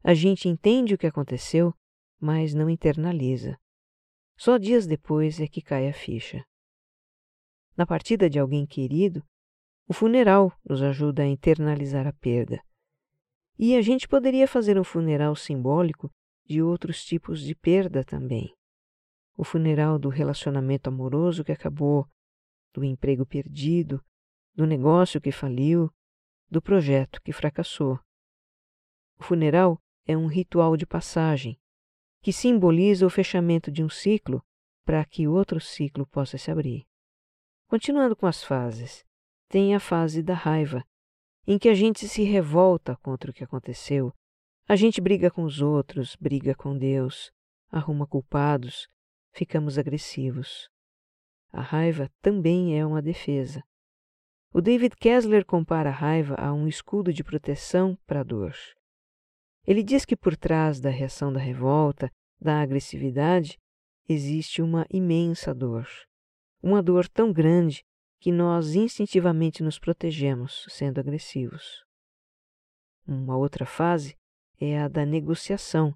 A 0.04 0.14
gente 0.14 0.50
entende 0.50 0.94
o 0.94 0.98
que 0.98 1.08
aconteceu, 1.08 1.74
mas 2.20 2.54
não 2.54 2.70
internaliza. 2.70 3.58
Só 4.38 4.58
dias 4.58 4.86
depois 4.86 5.40
é 5.40 5.48
que 5.48 5.62
cai 5.62 5.88
a 5.88 5.94
ficha. 5.94 6.44
Na 7.76 7.86
partida 7.86 8.30
de 8.30 8.38
alguém 8.38 8.66
querido, 8.66 9.24
o 9.88 9.94
funeral 9.94 10.52
nos 10.68 10.82
ajuda 10.82 11.24
a 11.24 11.28
internalizar 11.28 12.06
a 12.06 12.14
perda. 12.14 12.62
E 13.58 13.76
a 13.76 13.82
gente 13.82 14.08
poderia 14.08 14.48
fazer 14.48 14.78
um 14.78 14.84
funeral 14.84 15.36
simbólico 15.36 16.12
de 16.46 16.62
outros 16.62 17.04
tipos 17.04 17.42
de 17.42 17.56
perda 17.56 18.04
também. 18.04 18.54
O 19.38 19.44
funeral 19.44 19.98
do 19.98 20.10
relacionamento 20.10 20.90
amoroso 20.90 21.44
que 21.44 21.52
acabou, 21.52 22.08
do 22.74 22.84
emprego 22.84 23.26
perdido, 23.26 24.04
do 24.54 24.66
negócio 24.66 25.22
que 25.22 25.32
faliu, 25.32 25.90
do 26.50 26.62
projeto 26.62 27.22
que 27.22 27.32
fracassou. 27.32 28.00
O 29.18 29.24
funeral 29.24 29.82
é 30.06 30.18
um 30.18 30.28
ritual 30.28 30.76
de 30.76 30.86
passagem 30.86 31.60
que 32.22 32.34
simboliza 32.34 33.06
o 33.06 33.10
fechamento 33.10 33.72
de 33.72 33.84
um 33.84 33.90
ciclo 33.90 34.44
para 34.86 35.04
que 35.06 35.28
outro 35.28 35.60
ciclo 35.60 36.06
possa 36.08 36.38
se 36.38 36.52
abrir. 36.52 36.86
Continuando 37.68 38.16
com 38.16 38.26
as 38.26 38.44
fases, 38.44 39.06
tem 39.48 39.76
a 39.76 39.80
fase 39.80 40.24
da 40.24 40.34
raiva, 40.34 40.84
em 41.46 41.58
que 41.58 41.70
a 41.70 41.74
gente 41.74 42.08
se 42.08 42.24
revolta 42.24 42.96
contra 42.98 43.32
o 43.32 43.34
que 43.34 43.44
aconteceu, 43.44 44.14
a 44.68 44.76
gente 44.76 45.02
briga 45.02 45.32
com 45.32 45.44
os 45.44 45.62
outros, 45.62 46.16
briga 46.16 46.54
com 46.54 46.78
Deus, 46.78 47.32
arruma 47.72 48.06
culpados, 48.06 48.88
ficamos 49.32 49.80
agressivos. 49.80 50.70
A 51.52 51.62
raiva 51.62 52.08
também 52.22 52.80
é 52.80 52.86
uma 52.86 53.02
defesa. 53.02 53.64
O 54.54 54.62
David 54.62 54.96
Kessler 54.96 55.46
compara 55.46 55.90
a 55.90 55.94
raiva 55.94 56.36
a 56.36 56.54
um 56.54 56.68
escudo 56.68 57.12
de 57.12 57.24
proteção 57.24 57.98
para 58.06 58.20
a 58.20 58.24
dor. 58.24 58.54
Ele 59.70 59.84
diz 59.84 60.04
que 60.04 60.18
por 60.18 60.36
trás 60.36 60.82
da 60.82 60.90
reação 60.90 61.32
da 61.32 61.40
revolta, 61.40 62.12
da 62.42 62.60
agressividade, 62.60 63.60
existe 64.08 64.64
uma 64.64 64.84
imensa 64.90 65.54
dor. 65.54 65.88
Uma 66.60 66.82
dor 66.82 67.08
tão 67.08 67.32
grande 67.32 67.86
que 68.20 68.32
nós 68.32 68.74
instintivamente 68.74 69.62
nos 69.62 69.78
protegemos 69.78 70.66
sendo 70.70 71.00
agressivos. 71.00 71.86
Uma 73.06 73.38
outra 73.38 73.64
fase 73.64 74.18
é 74.60 74.80
a 74.80 74.88
da 74.88 75.06
negociação, 75.06 75.94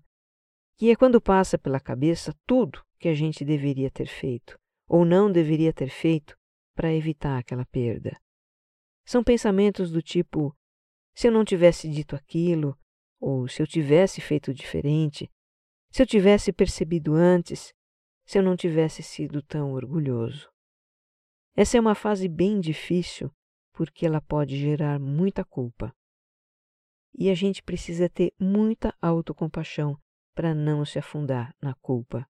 que 0.77 0.91
é 0.91 0.95
quando 0.95 1.19
passa 1.19 1.57
pela 1.57 1.79
cabeça 1.79 2.31
tudo 2.45 2.79
que 2.99 3.07
a 3.07 3.15
gente 3.15 3.43
deveria 3.43 3.89
ter 3.89 4.05
feito 4.05 4.55
ou 4.87 5.03
não 5.03 5.31
deveria 5.31 5.73
ter 5.73 5.89
feito 5.89 6.37
para 6.75 6.93
evitar 6.93 7.39
aquela 7.39 7.65
perda. 7.65 8.15
São 9.03 9.23
pensamentos 9.23 9.91
do 9.91 9.99
tipo: 9.99 10.55
se 11.15 11.27
eu 11.27 11.31
não 11.31 11.43
tivesse 11.43 11.89
dito 11.89 12.15
aquilo, 12.15 12.77
ou 13.23 13.47
se 13.47 13.61
eu 13.61 13.65
tivesse 13.65 14.19
feito 14.19 14.53
diferente, 14.53 15.31
Se 15.89 16.01
eu 16.01 16.07
tivesse 16.07 16.51
percebido 16.51 17.13
antes, 17.13 17.71
se 18.25 18.39
eu 18.39 18.43
não 18.43 18.55
tivesse 18.55 19.03
sido 19.03 19.43
tão 19.43 19.73
orgulhoso. 19.73 20.51
Essa 21.55 21.77
é 21.77 21.79
uma 21.79 21.93
fase 21.93 22.27
bem 22.27 22.59
difícil 22.59 23.31
porque 23.71 24.05
ela 24.05 24.19
pode 24.19 24.57
gerar 24.57 24.99
muita 24.99 25.45
culpa. 25.45 25.95
E 27.13 27.29
a 27.29 27.35
gente 27.35 27.61
precisa 27.61 28.09
ter 28.09 28.33
muita 28.39 28.91
autocompaixão 28.99 29.95
para 30.33 30.55
não 30.55 30.83
se 30.83 30.97
afundar 30.97 31.55
na 31.61 31.75
culpa. 31.75 32.27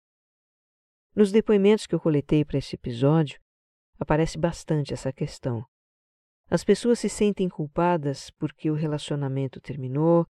Nos 1.15 1.31
depoimentos 1.31 1.87
que 1.87 1.95
eu 1.95 2.01
coletei 2.01 2.45
para 2.45 2.59
esse 2.59 2.75
episódio, 2.75 3.41
aparece 3.97 4.37
bastante 4.37 4.93
essa 4.93 5.13
questão. 5.13 5.65
As 6.51 6.65
pessoas 6.65 6.99
se 6.99 7.09
sentem 7.09 7.49
culpadas 7.49 8.29
porque 8.33 8.71
o 8.71 8.75
relacionamento 8.75 9.61
terminou, 9.61 10.27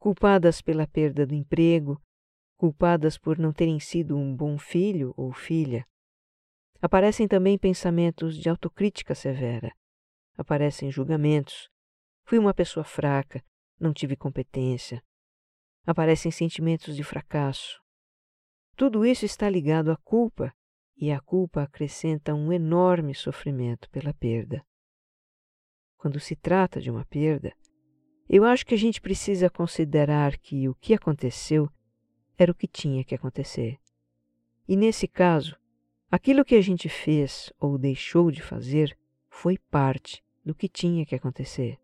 culpadas 0.00 0.62
pela 0.62 0.88
perda 0.88 1.26
do 1.26 1.34
emprego, 1.34 2.02
culpadas 2.56 3.18
por 3.18 3.38
não 3.38 3.52
terem 3.52 3.78
sido 3.78 4.16
um 4.16 4.34
bom 4.34 4.58
filho 4.58 5.12
ou 5.14 5.30
filha. 5.30 5.86
Aparecem 6.80 7.28
também 7.28 7.58
pensamentos 7.58 8.34
de 8.36 8.48
autocrítica 8.48 9.14
severa. 9.14 9.70
Aparecem 10.38 10.90
julgamentos. 10.90 11.68
Fui 12.24 12.38
uma 12.38 12.54
pessoa 12.54 12.82
fraca, 12.82 13.44
não 13.78 13.92
tive 13.92 14.16
competência. 14.16 15.02
Aparecem 15.86 16.32
sentimentos 16.32 16.96
de 16.96 17.04
fracasso. 17.04 17.78
Tudo 18.76 19.04
isso 19.04 19.26
está 19.26 19.50
ligado 19.50 19.90
à 19.90 19.96
culpa, 19.98 20.50
e 20.96 21.12
a 21.12 21.20
culpa 21.20 21.62
acrescenta 21.62 22.34
um 22.34 22.50
enorme 22.50 23.14
sofrimento 23.14 23.90
pela 23.90 24.14
perda. 24.14 24.64
Quando 25.98 26.18
se 26.18 26.34
trata 26.34 26.80
de 26.80 26.90
uma 26.90 27.04
perda, 27.04 27.54
eu 28.32 28.44
acho 28.44 28.64
que 28.64 28.74
a 28.74 28.78
gente 28.78 29.00
precisa 29.00 29.50
considerar 29.50 30.38
que 30.38 30.68
o 30.68 30.74
que 30.76 30.94
aconteceu 30.94 31.68
era 32.38 32.52
o 32.52 32.54
que 32.54 32.68
tinha 32.68 33.02
que 33.02 33.12
acontecer. 33.12 33.76
E 34.68 34.76
nesse 34.76 35.08
caso, 35.08 35.56
aquilo 36.08 36.44
que 36.44 36.54
a 36.54 36.60
gente 36.60 36.88
fez 36.88 37.52
ou 37.58 37.76
deixou 37.76 38.30
de 38.30 38.40
fazer 38.40 38.96
foi 39.28 39.58
parte 39.58 40.22
do 40.44 40.54
que 40.54 40.68
tinha 40.68 41.04
que 41.04 41.16
acontecer. 41.16 41.76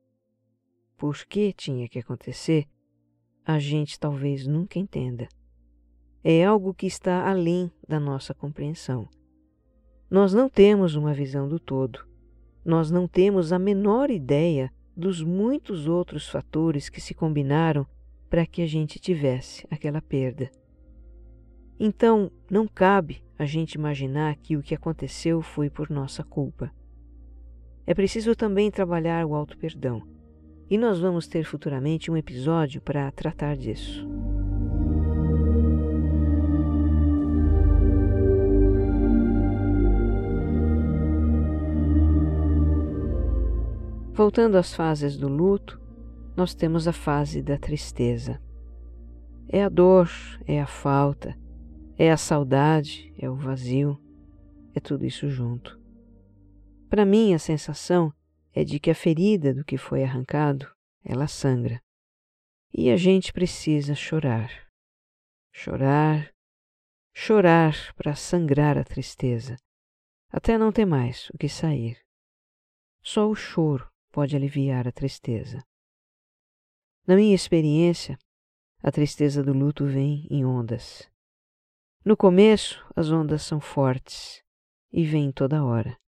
Por 0.97 1.17
que 1.27 1.53
tinha 1.53 1.89
que 1.89 1.99
acontecer, 1.99 2.69
a 3.45 3.59
gente 3.59 3.99
talvez 3.99 4.47
nunca 4.47 4.79
entenda. 4.79 5.29
É 6.23 6.45
algo 6.45 6.73
que 6.73 6.87
está 6.87 7.29
além 7.29 7.73
da 7.89 7.99
nossa 7.99 8.33
compreensão. 8.33 9.09
Nós 10.09 10.33
não 10.33 10.49
temos 10.49 10.95
uma 10.95 11.13
visão 11.13 11.49
do 11.49 11.59
todo. 11.59 12.07
Nós 12.65 12.89
não 12.89 13.09
temos 13.09 13.53
a 13.53 13.59
menor 13.59 14.11
ideia 14.11 14.73
dos 14.97 15.23
muitos 15.23 15.87
outros 15.87 16.29
fatores 16.29 16.89
que 16.89 17.01
se 17.01 17.13
combinaram 17.13 17.87
para 18.31 18.47
que 18.47 18.63
a 18.63 18.67
gente 18.67 18.99
tivesse 18.99 19.67
aquela 19.71 20.01
perda. 20.01 20.51
Então, 21.79 22.31
não 22.51 22.67
cabe 22.67 23.23
a 23.39 23.45
gente 23.45 23.75
imaginar 23.75 24.37
que 24.37 24.57
o 24.57 24.63
que 24.63 24.75
aconteceu 24.75 25.43
foi 25.43 25.69
por 25.69 25.91
nossa 25.91 26.25
culpa. 26.25 26.73
É 27.87 27.95
preciso 27.95 28.35
também 28.35 28.71
trabalhar 28.71 29.27
o 29.27 29.35
auto-perdão, 29.35 30.03
e 30.69 30.79
nós 30.79 30.99
vamos 30.99 31.29
ter 31.29 31.45
futuramente 31.45 32.11
um 32.11 32.17
episódio 32.17 32.81
para 32.81 33.11
tratar 33.13 33.57
disso. 33.57 34.16
Voltando 44.17 44.57
às 44.57 44.75
fases 44.75 45.15
do 45.15 45.29
luto, 45.29 45.79
nós 46.35 46.55
temos 46.55 46.89
a 46.89 46.93
fase 46.93 47.43
da 47.43 47.59
tristeza. 47.59 48.43
É 49.47 49.63
a 49.63 49.69
dor, 49.69 50.09
é 50.47 50.59
a 50.59 50.67
falta, 50.67 51.39
é 51.99 52.11
a 52.11 52.17
saudade, 52.17 53.13
é 53.19 53.29
o 53.29 53.35
vazio, 53.35 54.01
é 54.75 54.81
tudo 54.81 55.05
isso 55.05 55.29
junto. 55.29 55.79
Para 56.89 57.05
mim, 57.05 57.35
a 57.35 57.39
sensação 57.39 58.11
é 58.55 58.65
de 58.65 58.81
que 58.81 58.91
a 58.91 58.95
ferida 58.95 59.53
do 59.53 59.63
que 59.63 59.77
foi 59.77 60.03
arrancado, 60.03 60.67
ela 61.05 61.27
sangra. 61.27 61.79
E 62.73 62.89
a 62.89 62.97
gente 62.97 63.35
precisa 63.35 63.95
chorar. 63.95 64.51
Chorar, 65.53 66.33
chorar 67.15 67.93
para 67.95 68.15
sangrar 68.15 68.79
a 68.79 68.85
tristeza, 68.85 69.59
até 70.33 70.57
não 70.57 70.73
ter 70.73 70.87
mais 70.87 71.29
o 71.35 71.37
que 71.37 71.51
sair. 71.51 71.99
Só 73.03 73.29
o 73.29 73.35
choro 73.35 73.87
pode 74.17 74.35
aliviar 74.35 74.89
a 74.89 74.93
tristeza. 74.93 75.63
Na 77.07 77.17
minha 77.17 77.35
experiência, 77.35 78.19
a 78.83 78.91
tristeza 78.91 79.43
do 79.45 79.53
luto 79.53 79.85
vem 79.85 80.27
em 80.31 80.43
ondas. 80.43 81.07
No 82.03 82.17
começo, 82.17 82.83
as 82.97 83.11
ondas 83.11 83.43
são 83.43 83.61
fortes 83.61 84.43
e 84.91 85.05
vêm 85.05 85.31
toda 85.31 85.63
hora. 85.63 86.01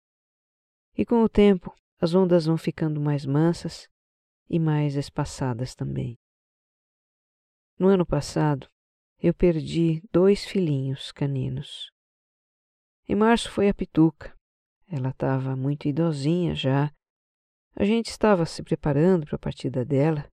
E 0.97 1.05
com 1.05 1.25
o 1.25 1.29
tempo, 1.29 1.75
as 2.01 2.15
ondas 2.15 2.47
vão 2.47 2.57
ficando 2.57 3.01
mais 3.01 3.27
mansas 3.27 3.89
e 4.49 4.61
mais 4.61 4.95
espaçadas 4.95 5.75
também. 5.75 6.17
No 7.77 7.89
ano 7.89 8.07
passado, 8.07 8.71
eu 9.19 9.35
perdi 9.35 10.01
dois 10.13 10.45
filhinhos 10.45 11.11
caninos. 11.11 11.91
Em 13.09 13.17
março 13.17 13.51
foi 13.51 13.69
a 13.69 13.75
Pituca. 13.75 14.33
Ela 14.87 15.09
estava 15.09 15.57
muito 15.57 15.89
idosinha 15.89 16.55
já 16.55 16.95
a 17.79 17.85
gente 17.85 18.07
estava 18.07 18.47
se 18.47 18.63
preparando 18.63 19.27
para 19.27 19.37
a 19.37 19.39
partida 19.39 19.85
dela 19.85 20.27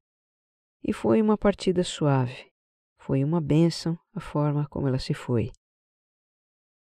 e 0.82 0.94
foi 0.94 1.22
uma 1.22 1.38
partida 1.38 1.84
suave. 1.84 2.50
Foi 2.98 3.22
uma 3.22 3.42
bênção 3.42 4.00
a 4.14 4.22
forma 4.22 4.66
como 4.70 4.88
ela 4.88 4.98
se 4.98 5.14
foi. 5.14 5.52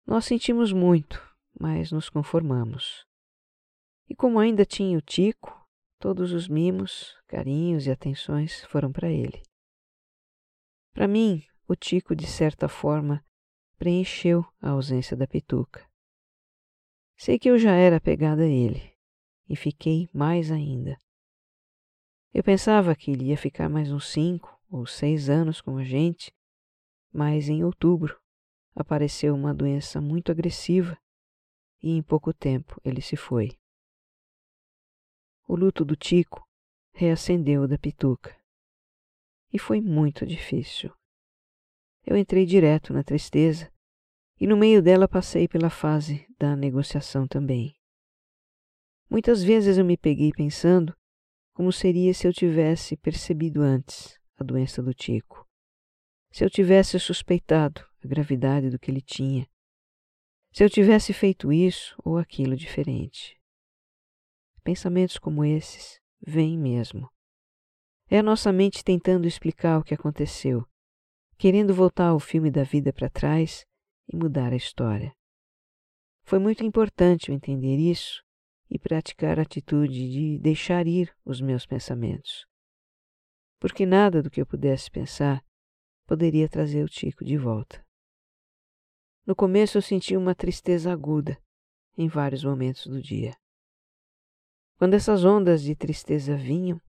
Nós 0.07 0.27
sentimos 0.27 0.71
muito, 0.71 1.19
mas 1.59 1.91
nos 1.91 2.11
conformamos. 2.11 3.07
E 4.11 4.15
como 4.15 4.39
ainda 4.39 4.67
tinha 4.67 4.99
o 4.99 5.01
Tico, 5.01 5.67
todos 5.99 6.33
os 6.33 6.49
mimos, 6.49 7.17
carinhos 7.27 7.87
e 7.87 7.91
atenções 7.91 8.63
foram 8.65 8.93
para 8.93 9.09
ele. 9.11 9.43
Para 10.93 11.09
mim, 11.09 11.43
o 11.67 11.75
Tico, 11.75 12.15
de 12.15 12.27
certa 12.27 12.69
forma, 12.69 13.25
preencheu 13.79 14.45
a 14.61 14.71
ausência 14.71 15.17
da 15.17 15.27
Pituca. 15.27 15.89
Sei 17.17 17.39
que 17.39 17.49
eu 17.49 17.59
já 17.59 17.73
era 17.73 17.97
apegada 17.97 18.43
a 18.43 18.49
ele, 18.49 18.92
e 19.53 19.57
fiquei 19.57 20.09
mais 20.15 20.51
ainda. 20.51 20.99
Eu 22.33 22.43
pensava 22.43 22.97
que 22.97 23.11
ele 23.11 23.27
ia 23.27 23.37
ficar 23.37 23.69
mais 23.69 23.93
uns 23.93 24.11
cinco 24.11 24.59
ou 24.71 24.87
seis 24.87 25.29
anos 25.29 25.61
com 25.61 25.77
a 25.77 25.85
gente, 25.85 26.35
mas 27.13 27.51
em 27.51 27.63
outubro 27.63 28.19
apareceu 28.75 29.35
uma 29.35 29.53
doença 29.53 30.01
muito 30.01 30.33
agressiva 30.33 30.99
e 31.83 31.91
em 31.91 32.03
pouco 32.03 32.33
tempo 32.33 32.81
ele 32.83 33.03
se 33.03 33.15
foi. 33.15 33.51
O 35.47 35.55
luto 35.55 35.85
do 35.85 35.95
Tico 35.95 36.49
reacendeu 36.95 37.69
da 37.69 37.77
Pituca. 37.77 38.35
E 39.53 39.59
foi 39.59 39.83
muito 39.83 40.25
difícil. 40.25 40.91
Eu 42.07 42.17
entrei 42.17 42.47
direto 42.47 42.91
na 42.95 43.05
tristeza 43.05 43.71
e 44.41 44.47
no 44.47 44.57
meio 44.57 44.81
dela 44.81 45.07
passei 45.07 45.47
pela 45.47 45.69
fase 45.69 46.27
da 46.39 46.57
negociação 46.57 47.29
também. 47.29 47.77
Muitas 49.13 49.45
vezes 49.45 49.77
eu 49.77 49.85
me 49.85 49.99
peguei 49.99 50.33
pensando 50.33 50.97
como 51.53 51.71
seria 51.71 52.15
se 52.15 52.27
eu 52.27 52.33
tivesse 52.33 52.97
percebido 52.97 53.61
antes 53.61 54.19
a 54.39 54.43
doença 54.43 54.83
do 54.83 54.95
Tico, 54.95 55.47
se 56.31 56.43
eu 56.43 56.49
tivesse 56.49 56.99
suspeitado 56.99 57.87
a 58.03 58.09
gravidade 58.09 58.71
do 58.71 58.79
que 58.79 58.91
ele 58.91 59.03
tinha, 59.03 59.47
se 60.51 60.65
eu 60.65 60.71
tivesse 60.71 61.13
feito 61.13 61.53
isso 61.53 61.95
ou 62.03 62.17
aquilo 62.17 62.57
diferente. 62.57 63.39
Pensamentos 64.65 65.19
como 65.19 65.45
esses 65.45 66.01
vêm 66.27 66.59
mesmo. 66.59 67.07
É 68.09 68.19
a 68.19 68.23
nossa 68.23 68.51
mente 68.51 68.83
tentando 68.83 69.29
explicar 69.29 69.79
o 69.79 69.85
que 69.85 69.93
aconteceu, 69.93 70.67
querendo 71.37 71.75
voltar 71.75 72.15
o 72.15 72.19
filme 72.19 72.51
da 72.51 72.63
vida 72.63 72.95
para 72.95 73.11
trás 73.11 73.67
e 74.11 74.17
mudar 74.17 74.55
a 74.55 74.57
história. 74.57 75.15
Foi 76.25 76.39
muito 76.39 76.65
importante 76.65 77.29
eu 77.29 77.35
entender 77.35 77.77
isso 77.77 78.25
e 78.73 78.79
praticar 78.79 79.39
a 79.39 79.43
atitude 79.43 80.09
de 80.09 80.39
deixar 80.39 80.87
ir 80.87 81.15
os 81.27 81.43
meus 81.43 81.67
pensamentos. 81.67 82.47
Porque 83.61 83.85
nada 83.85 84.23
do 84.23 84.31
que 84.31 84.41
eu 84.41 84.47
pudesse 84.47 84.91
pensar 84.91 85.45
poderia 86.07 86.49
trazer 86.49 86.83
o 86.83 86.89
Tico 86.89 87.23
de 87.23 87.37
volta. 87.37 87.87
No 89.27 89.37
começo 89.37 89.77
eu 89.77 89.83
senti 89.83 90.17
uma 90.17 90.35
tristeza 90.35 90.91
aguda 90.91 91.39
em 91.99 92.09
vários 92.09 92.43
momentos 92.43 92.87
do 92.87 93.03
dia. 93.03 93.37
Quando 94.79 94.95
essas 94.95 95.23
ondas 95.23 95.63
de 95.63 95.77
tristeza 95.77 96.35
vinham, 96.35 96.81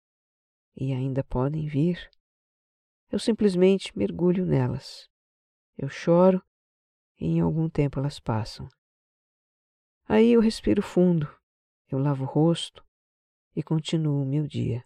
e 0.77 0.93
ainda 0.93 1.21
podem 1.21 1.67
vir, 1.67 2.09
eu 3.11 3.19
simplesmente 3.19 3.95
mergulho 3.95 4.45
nelas. 4.45 5.09
Eu 5.77 5.89
choro 5.89 6.41
e 7.19 7.25
em 7.25 7.41
algum 7.41 7.69
tempo 7.69 7.99
elas 7.99 8.21
passam. 8.21 8.69
Aí 10.07 10.31
eu 10.31 10.39
respiro 10.39 10.81
fundo 10.81 11.42
eu 11.93 11.99
lavo 11.99 12.23
o 12.23 12.27
rosto 12.27 12.83
e 13.55 13.61
continuo 13.61 14.23
o 14.23 14.25
meu 14.25 14.47
dia. 14.47 14.83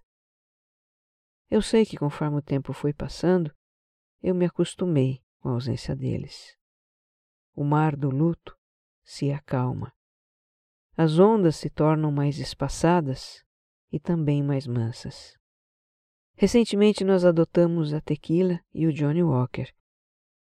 Eu 1.49 1.61
sei 1.61 1.85
que 1.85 1.97
conforme 1.97 2.37
o 2.37 2.41
tempo 2.41 2.73
foi 2.73 2.93
passando, 2.93 3.53
eu 4.21 4.35
me 4.35 4.45
acostumei 4.45 5.23
com 5.39 5.49
a 5.49 5.53
ausência 5.53 5.95
deles. 5.95 6.57
O 7.55 7.63
mar 7.63 7.95
do 7.95 8.09
luto 8.09 8.57
se 9.03 9.31
acalma. 9.31 9.93
As 10.97 11.17
ondas 11.19 11.55
se 11.55 11.69
tornam 11.69 12.11
mais 12.11 12.39
espaçadas 12.39 13.43
e 13.91 13.99
também 13.99 14.43
mais 14.43 14.67
mansas. 14.67 15.37
Recentemente 16.35 17.03
nós 17.03 17.23
adotamos 17.23 17.93
a 17.93 18.01
tequila 18.01 18.59
e 18.73 18.85
o 18.85 18.93
Johnny 18.93 19.23
Walker, 19.23 19.73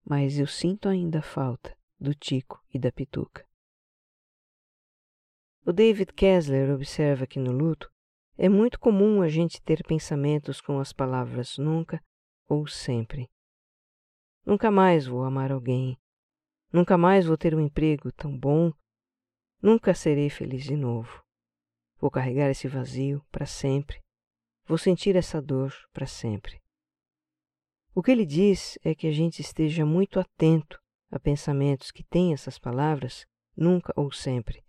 mas 0.06 0.40
eu 0.40 0.48
sinto 0.48 0.88
ainda 0.88 1.22
falta 1.22 1.78
do 2.00 2.16
Tico 2.16 2.64
e 2.74 2.80
da 2.80 2.92
Pituca. 2.92 3.46
O 5.66 5.72
David 5.72 6.12
Kessler 6.12 6.70
observa 6.72 7.26
que 7.26 7.40
no 7.40 7.54
luto 7.54 7.90
é 8.38 8.50
muito 8.50 8.78
comum 8.78 9.22
a 9.22 9.30
gente 9.30 9.62
ter 9.62 9.82
pensamentos 9.86 10.60
com 10.60 10.78
as 10.78 10.92
palavras 10.92 11.58
nunca 11.58 12.04
ou 12.50 12.68
sempre. 12.68 13.30
Nunca 14.46 14.70
mais 14.70 15.06
vou 15.08 15.24
amar 15.24 15.54
alguém. 15.54 15.98
Nunca 16.72 16.98
mais 16.98 17.26
vou 17.26 17.38
ter 17.38 17.56
um 17.56 17.62
emprego 17.62 18.12
tão 18.12 18.38
bom. 18.38 18.74
Nunca 19.62 19.94
serei 19.94 20.30
feliz 20.30 20.66
de 20.66 20.76
novo. 20.76 21.24
Vou 21.98 22.12
carregar 22.12 22.50
esse 22.50 22.68
vazio 22.68 23.24
para 23.32 23.46
sempre. 23.46 24.02
Vou 24.66 24.78
sentir 24.78 25.16
essa 25.16 25.42
dor 25.42 25.74
para 25.94 26.06
sempre. 26.06 26.62
O 27.96 28.04
que 28.04 28.12
ele 28.12 28.26
diz 28.26 28.78
é 28.84 28.94
que 28.94 29.08
a 29.08 29.14
gente 29.14 29.42
esteja 29.42 29.86
muito 29.86 30.20
atento 30.20 30.78
a 31.10 31.18
pensamentos 31.18 31.90
que 31.90 32.04
têm 32.04 32.34
essas 32.34 32.60
palavras, 32.60 33.26
nunca 33.56 33.94
ou 33.96 34.12
sempre, 34.12 34.62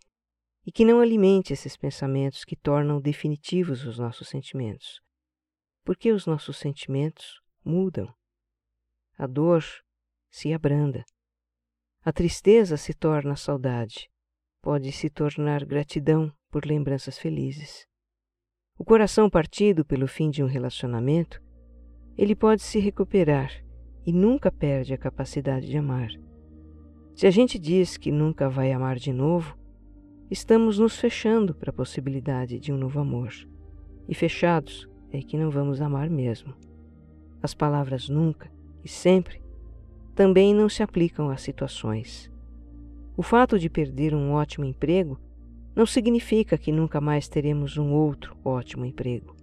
e 0.66 0.72
que 0.72 0.85
não 0.85 1.00
alimente 1.00 1.53
esses 1.53 1.77
pensamentos 1.77 2.44
que 2.44 2.57
tornam 2.57 3.00
definitivos 3.00 3.85
os 3.85 3.98
nossos 3.98 4.29
sentimentos. 4.29 5.00
Porque 5.85 6.11
os 6.11 6.27
nossos 6.27 6.57
sentimentos 6.57 7.40
mudam. 7.64 8.12
A 9.18 9.27
dor 9.27 9.64
se 10.31 10.53
abranda. 10.53 11.05
A 12.03 12.12
tristeza 12.12 12.77
se 12.77 12.94
torna 12.94 13.37
saudade. 13.37 14.11
Pode 14.62 14.90
se 14.92 15.11
tornar 15.11 15.64
gratidão 15.64 16.33
por 16.50 16.64
lembranças 16.64 17.18
felizes. 17.18 17.87
O 18.79 18.85
coração 18.85 19.31
partido 19.31 19.85
pelo 19.85 20.09
fim 20.09 20.31
de 20.31 20.42
um 20.42 20.46
relacionamento, 20.46 21.40
ele 22.16 22.35
pode 22.35 22.62
se 22.62 22.79
recuperar 22.79 23.50
e 24.07 24.12
nunca 24.12 24.50
perde 24.50 24.92
a 24.94 24.98
capacidade 24.98 25.66
de 25.66 25.77
amar. 25.77 26.09
Se 27.14 27.27
a 27.27 27.31
gente 27.31 27.59
diz 27.59 27.96
que 27.96 28.11
nunca 28.11 28.48
vai 28.48 28.72
amar 28.72 28.96
de 28.96 29.12
novo, 29.12 29.57
estamos 30.35 30.81
nos 30.81 30.97
fechando 30.97 31.55
para 31.55 31.70
a 31.70 31.73
possibilidade 31.73 32.59
de 32.59 32.73
um 32.73 32.77
novo 32.77 32.99
amor. 32.99 33.33
E 34.09 34.16
fechados 34.16 34.88
é 35.12 35.23
que 35.23 35.38
não 35.38 35.49
vamos 35.49 35.81
amar 35.81 36.11
mesmo. 36.11 36.53
As 37.40 37.55
palavras 37.55 38.09
nunca 38.09 38.51
e 38.85 38.88
sempre 38.88 39.40
também 40.12 40.53
não 40.53 40.68
se 40.68 40.83
aplicam 40.83 41.31
às 41.31 41.40
situações. 41.40 42.29
O 43.16 43.23
fato 43.23 43.61
de 43.61 43.70
perder 43.70 44.12
um 44.12 44.33
ótimo 44.33 44.64
emprego 44.64 45.20
não 45.73 45.87
significa 45.87 46.59
que 46.59 46.73
nunca 46.73 47.01
mais 47.01 47.29
teremos 47.29 47.79
um 47.79 47.92
outro 47.92 48.37
ótimo 48.44 48.85
emprego. 48.85 49.37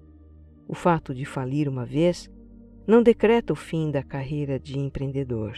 O 0.68 0.76
fato 0.76 1.16
de 1.16 1.24
falir 1.24 1.70
uma 1.70 1.86
vez 1.86 2.30
não 2.86 3.02
decreta 3.02 3.54
o 3.54 3.56
fim 3.56 3.90
da 3.92 4.04
carreira 4.04 4.60
de 4.60 4.78
empreendedor. 4.78 5.58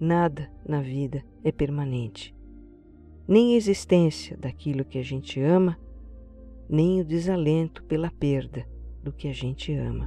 Nada 0.00 0.50
na 0.66 0.80
vida 0.80 1.22
é 1.44 1.52
permanente 1.52 2.34
nem 3.32 3.54
a 3.54 3.56
existência 3.56 4.36
daquilo 4.36 4.84
que 4.84 4.98
a 4.98 5.02
gente 5.02 5.40
ama, 5.40 5.80
nem 6.68 7.00
o 7.00 7.04
desalento 7.04 7.82
pela 7.84 8.10
perda 8.10 8.68
do 9.02 9.10
que 9.10 9.26
a 9.26 9.32
gente 9.32 9.72
ama. 9.72 10.06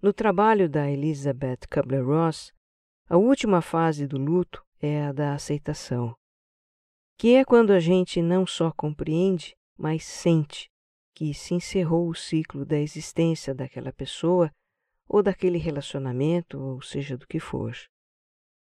No 0.00 0.12
trabalho 0.12 0.68
da 0.70 0.88
Elizabeth 0.88 1.66
Kubler-Ross, 1.68 2.52
a 3.10 3.16
última 3.16 3.60
fase 3.60 4.06
do 4.06 4.16
luto 4.16 4.64
é 4.80 5.06
a 5.06 5.12
da 5.12 5.34
aceitação, 5.34 6.14
que 7.18 7.34
é 7.34 7.44
quando 7.44 7.72
a 7.72 7.80
gente 7.80 8.22
não 8.22 8.46
só 8.46 8.70
compreende, 8.70 9.56
mas 9.76 10.04
sente 10.04 10.70
que 11.12 11.34
se 11.34 11.54
encerrou 11.54 12.08
o 12.08 12.14
ciclo 12.14 12.64
da 12.64 12.78
existência 12.78 13.52
daquela 13.52 13.92
pessoa 13.92 14.48
ou 15.08 15.24
daquele 15.24 15.58
relacionamento, 15.58 16.56
ou 16.56 16.80
seja 16.80 17.16
do 17.16 17.26
que 17.26 17.40
for. 17.40 17.74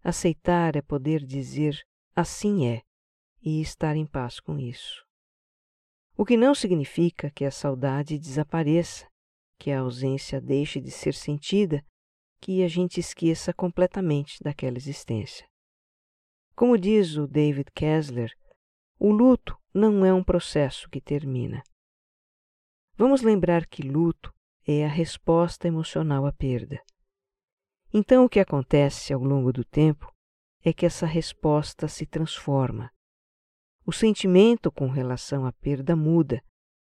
Aceitar 0.02 0.76
é 0.76 0.82
poder 0.82 1.24
dizer 1.24 1.80
assim 2.14 2.66
é 2.66 2.82
e 3.42 3.60
estar 3.60 3.96
em 3.96 4.06
paz 4.06 4.40
com 4.40 4.58
isso. 4.58 5.04
O 6.16 6.24
que 6.24 6.36
não 6.36 6.54
significa 6.54 7.30
que 7.30 7.44
a 7.44 7.50
saudade 7.50 8.18
desapareça, 8.18 9.08
que 9.58 9.70
a 9.70 9.80
ausência 9.80 10.40
deixe 10.40 10.80
de 10.80 10.90
ser 10.90 11.14
sentida, 11.14 11.84
que 12.40 12.62
a 12.62 12.68
gente 12.68 13.00
esqueça 13.00 13.52
completamente 13.52 14.42
daquela 14.42 14.76
existência. 14.76 15.46
Como 16.54 16.78
diz 16.78 17.16
o 17.16 17.26
David 17.26 17.70
Kessler, 17.72 18.32
o 18.98 19.12
luto 19.12 19.56
não 19.72 20.04
é 20.04 20.12
um 20.12 20.24
processo 20.24 20.88
que 20.90 21.00
termina. 21.00 21.62
Vamos 22.96 23.22
lembrar 23.22 23.66
que 23.66 23.82
luto 23.82 24.34
é 24.66 24.84
a 24.84 24.88
resposta 24.88 25.68
emocional 25.68 26.26
à 26.26 26.32
perda. 26.32 26.82
Então, 27.92 28.24
o 28.24 28.28
que 28.28 28.40
acontece 28.40 29.12
ao 29.12 29.22
longo 29.22 29.52
do 29.52 29.64
tempo 29.64 30.12
é 30.62 30.72
que 30.72 30.84
essa 30.84 31.06
resposta 31.06 31.88
se 31.88 32.04
transforma. 32.04 32.90
O 33.86 33.92
sentimento 33.92 34.70
com 34.70 34.88
relação 34.88 35.46
à 35.46 35.52
perda 35.52 35.96
muda 35.96 36.42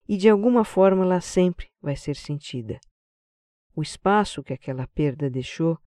e, 0.09 0.17
de 0.17 0.29
alguma 0.29 0.65
forma, 0.65 1.05
ela 1.05 1.21
sempre 1.21 1.69
vai 1.81 1.97
ser 1.97 2.17
sentida. 2.17 2.81
O 3.75 3.83
espaço 3.83 4.43
que 4.43 4.53
aquela 4.53 4.87
perda 4.89 5.29
deixou 5.29 5.79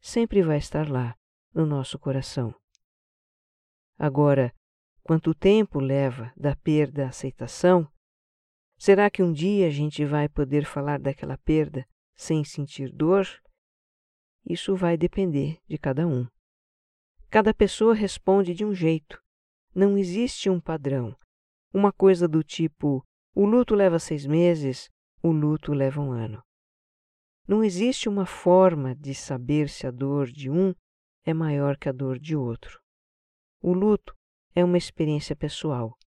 sempre 0.00 0.42
vai 0.42 0.58
estar 0.58 0.88
lá, 0.88 1.16
no 1.52 1.66
nosso 1.66 1.98
coração. 1.98 2.54
Agora, 3.98 4.54
quanto 5.02 5.34
tempo 5.34 5.80
leva 5.80 6.32
da 6.36 6.54
perda 6.54 7.06
à 7.06 7.08
aceitação, 7.08 7.90
Será 8.78 9.10
que 9.10 9.22
um 9.22 9.32
dia 9.32 9.66
a 9.66 9.70
gente 9.70 10.04
vai 10.04 10.28
poder 10.28 10.66
falar 10.66 11.00
daquela 11.00 11.38
perda 11.38 11.86
sem 12.14 12.44
sentir 12.44 12.92
dor? 12.92 13.26
Isso 14.48 14.76
vai 14.76 14.96
depender 14.96 15.58
de 15.68 15.76
cada 15.76 16.06
um. 16.06 16.24
Cada 17.28 17.52
pessoa 17.52 17.92
responde 17.92 18.54
de 18.54 18.64
um 18.64 18.72
jeito. 18.72 19.20
Não 19.74 19.98
existe 19.98 20.48
um 20.48 20.60
padrão. 20.60 21.16
Uma 21.74 21.92
coisa 21.92 22.28
do 22.28 22.44
tipo: 22.44 23.04
o 23.34 23.44
luto 23.44 23.74
leva 23.74 23.98
seis 23.98 24.24
meses, 24.24 24.88
o 25.20 25.32
luto 25.32 25.72
leva 25.72 26.00
um 26.00 26.12
ano. 26.12 26.40
Não 27.46 27.64
existe 27.64 28.08
uma 28.08 28.24
forma 28.24 28.94
de 28.94 29.14
saber 29.14 29.68
se 29.68 29.86
a 29.86 29.90
dor 29.90 30.30
de 30.30 30.48
um 30.48 30.72
é 31.24 31.34
maior 31.34 31.76
que 31.76 31.88
a 31.88 31.92
dor 31.92 32.18
de 32.18 32.36
outro. 32.36 32.80
O 33.60 33.72
luto 33.72 34.14
é 34.54 34.64
uma 34.64 34.78
experiência 34.78 35.34
pessoal. 35.34 35.98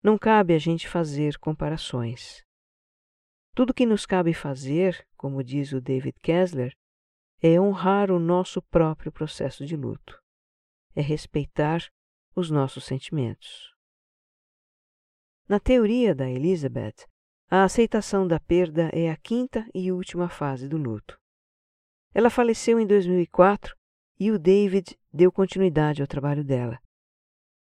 Não 0.00 0.16
cabe 0.16 0.54
a 0.54 0.58
gente 0.58 0.88
fazer 0.88 1.38
comparações. 1.38 2.44
Tudo 3.54 3.74
que 3.74 3.84
nos 3.84 4.06
cabe 4.06 4.32
fazer, 4.32 5.06
como 5.16 5.42
diz 5.42 5.72
o 5.72 5.80
David 5.80 6.16
Kessler, 6.20 6.72
é 7.46 7.60
honrar 7.60 8.10
o 8.10 8.18
nosso 8.18 8.62
próprio 8.62 9.12
processo 9.12 9.66
de 9.66 9.76
luto, 9.76 10.18
é 10.96 11.02
respeitar 11.02 11.86
os 12.34 12.50
nossos 12.50 12.86
sentimentos. 12.86 13.70
Na 15.46 15.60
teoria 15.60 16.14
da 16.14 16.26
Elizabeth, 16.26 17.06
a 17.50 17.64
aceitação 17.64 18.26
da 18.26 18.40
perda 18.40 18.88
é 18.94 19.10
a 19.10 19.16
quinta 19.18 19.68
e 19.74 19.92
última 19.92 20.26
fase 20.26 20.66
do 20.66 20.78
luto. 20.78 21.20
Ela 22.14 22.30
faleceu 22.30 22.80
em 22.80 22.86
2004 22.86 23.76
e 24.18 24.30
o 24.30 24.38
David 24.38 24.98
deu 25.12 25.30
continuidade 25.30 26.00
ao 26.00 26.08
trabalho 26.08 26.42
dela. 26.42 26.80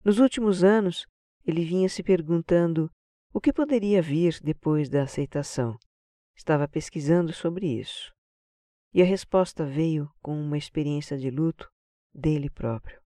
Nos 0.02 0.18
últimos 0.18 0.64
anos, 0.64 1.04
ele 1.44 1.66
vinha 1.66 1.90
se 1.90 2.02
perguntando 2.02 2.90
o 3.30 3.42
que 3.42 3.52
poderia 3.52 4.00
vir 4.00 4.40
depois 4.42 4.88
da 4.88 5.02
aceitação. 5.02 5.78
Estava 6.34 6.66
pesquisando 6.66 7.30
sobre 7.30 7.66
isso. 7.66 8.15
E 8.92 9.02
a 9.02 9.04
resposta 9.04 9.64
veio 9.64 10.10
com 10.22 10.40
uma 10.40 10.56
experiência 10.56 11.18
de 11.18 11.30
luto 11.30 11.70
dele 12.14 12.48
próprio. 12.48 13.00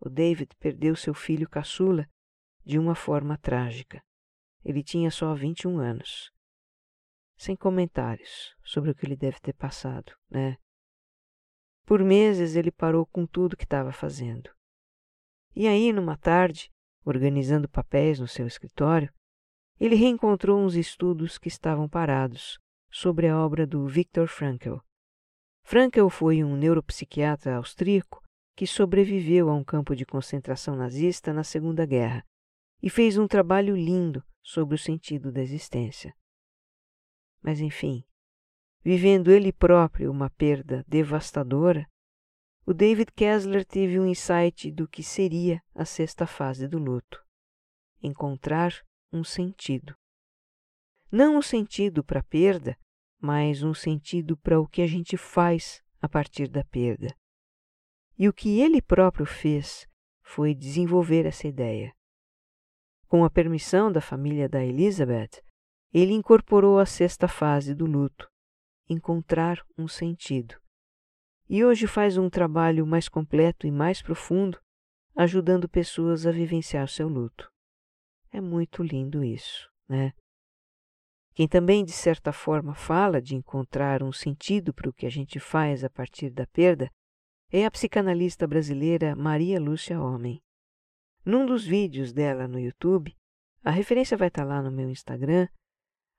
O 0.00 0.08
David 0.08 0.54
perdeu 0.58 0.94
seu 0.94 1.14
filho 1.14 1.48
caçula 1.48 2.08
de 2.64 2.78
uma 2.78 2.94
forma 2.94 3.36
trágica. 3.38 4.02
Ele 4.64 4.82
tinha 4.82 5.10
só 5.10 5.34
21 5.34 5.78
anos. 5.78 6.32
Sem 7.36 7.56
comentários 7.56 8.54
sobre 8.62 8.90
o 8.90 8.94
que 8.94 9.06
ele 9.06 9.16
deve 9.16 9.40
ter 9.40 9.54
passado, 9.54 10.12
né? 10.28 10.56
Por 11.84 12.04
meses 12.04 12.56
ele 12.56 12.70
parou 12.70 13.06
com 13.06 13.26
tudo 13.26 13.56
que 13.56 13.64
estava 13.64 13.92
fazendo. 13.92 14.50
E 15.54 15.66
aí, 15.66 15.92
numa 15.92 16.16
tarde, 16.16 16.70
organizando 17.04 17.68
papéis 17.68 18.20
no 18.20 18.28
seu 18.28 18.46
escritório, 18.46 19.12
ele 19.80 19.94
reencontrou 19.94 20.60
uns 20.60 20.74
estudos 20.74 21.38
que 21.38 21.48
estavam 21.48 21.88
parados 21.88 22.58
sobre 22.90 23.28
a 23.28 23.38
obra 23.38 23.66
do 23.66 23.86
Viktor 23.86 24.26
Frankl. 24.26 24.76
Frankl 25.62 26.08
foi 26.08 26.42
um 26.42 26.56
neuropsiquiatra 26.56 27.56
austríaco 27.56 28.22
que 28.56 28.66
sobreviveu 28.66 29.48
a 29.50 29.54
um 29.54 29.62
campo 29.62 29.94
de 29.94 30.04
concentração 30.04 30.74
nazista 30.74 31.32
na 31.32 31.44
Segunda 31.44 31.86
Guerra 31.86 32.24
e 32.82 32.88
fez 32.88 33.18
um 33.18 33.28
trabalho 33.28 33.76
lindo 33.76 34.24
sobre 34.42 34.74
o 34.74 34.78
sentido 34.78 35.30
da 35.30 35.42
existência. 35.42 36.14
Mas 37.42 37.60
enfim, 37.60 38.02
vivendo 38.82 39.30
ele 39.30 39.52
próprio 39.52 40.10
uma 40.10 40.30
perda 40.30 40.84
devastadora, 40.88 41.86
o 42.66 42.74
David 42.74 43.12
Kessler 43.12 43.64
teve 43.64 43.98
um 43.98 44.06
insight 44.06 44.70
do 44.70 44.88
que 44.88 45.02
seria 45.02 45.62
a 45.74 45.84
sexta 45.84 46.26
fase 46.26 46.66
do 46.66 46.78
luto: 46.78 47.24
encontrar 48.02 48.74
um 49.12 49.22
sentido. 49.24 49.94
Não 51.10 51.38
um 51.38 51.42
sentido 51.42 52.04
para 52.04 52.20
a 52.20 52.24
perda, 52.24 52.76
mas 53.20 53.62
um 53.62 53.72
sentido 53.72 54.36
para 54.36 54.60
o 54.60 54.68
que 54.68 54.82
a 54.82 54.86
gente 54.86 55.16
faz 55.16 55.82
a 56.00 56.08
partir 56.08 56.48
da 56.48 56.62
perda. 56.64 57.16
E 58.18 58.28
o 58.28 58.32
que 58.32 58.60
ele 58.60 58.82
próprio 58.82 59.24
fez 59.24 59.86
foi 60.22 60.54
desenvolver 60.54 61.24
essa 61.24 61.48
ideia. 61.48 61.94
Com 63.06 63.24
a 63.24 63.30
permissão 63.30 63.90
da 63.90 64.00
família 64.00 64.48
da 64.48 64.62
Elizabeth, 64.62 65.42
ele 65.92 66.12
incorporou 66.12 66.78
a 66.78 66.84
sexta 66.84 67.26
fase 67.26 67.74
do 67.74 67.86
luto, 67.86 68.28
encontrar 68.86 69.64
um 69.78 69.88
sentido. 69.88 70.60
E 71.48 71.64
hoje 71.64 71.86
faz 71.86 72.18
um 72.18 72.28
trabalho 72.28 72.86
mais 72.86 73.08
completo 73.08 73.66
e 73.66 73.70
mais 73.70 74.02
profundo, 74.02 74.60
ajudando 75.16 75.66
pessoas 75.66 76.26
a 76.26 76.30
vivenciar 76.30 76.86
seu 76.88 77.08
luto. 77.08 77.50
É 78.30 78.40
muito 78.40 78.82
lindo 78.82 79.24
isso, 79.24 79.70
né? 79.88 80.12
Quem 81.38 81.46
também, 81.46 81.84
de 81.84 81.92
certa 81.92 82.32
forma, 82.32 82.74
fala 82.74 83.22
de 83.22 83.36
encontrar 83.36 84.02
um 84.02 84.10
sentido 84.10 84.74
para 84.74 84.90
o 84.90 84.92
que 84.92 85.06
a 85.06 85.08
gente 85.08 85.38
faz 85.38 85.84
a 85.84 85.88
partir 85.88 86.30
da 86.30 86.44
perda 86.48 86.90
é 87.52 87.64
a 87.64 87.70
psicanalista 87.70 88.44
brasileira 88.44 89.14
Maria 89.14 89.60
Lúcia 89.60 90.02
Homem. 90.02 90.42
Num 91.24 91.46
dos 91.46 91.64
vídeos 91.64 92.12
dela 92.12 92.48
no 92.48 92.58
YouTube, 92.58 93.16
a 93.62 93.70
referência 93.70 94.16
vai 94.16 94.26
estar 94.26 94.42
lá 94.42 94.60
no 94.60 94.72
meu 94.72 94.90
Instagram, 94.90 95.46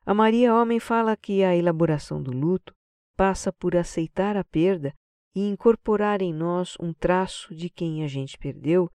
a 0.05 0.13
Maria 0.13 0.55
Homem 0.55 0.79
fala 0.79 1.17
que 1.17 1.43
a 1.43 1.53
elaboração 1.53 2.23
do 2.23 2.31
luto 2.31 2.73
passa 3.17 3.51
por 3.51 3.75
aceitar 3.75 4.37
a 4.37 4.43
perda 4.45 4.95
e 5.35 5.41
incorporar 5.49 6.21
em 6.21 6.33
nós 6.33 6.77
um 6.79 6.93
traço 6.93 7.53
de 7.53 7.69
quem 7.69 8.05
a 8.05 8.07
gente 8.07 8.37
perdeu, 8.37 8.89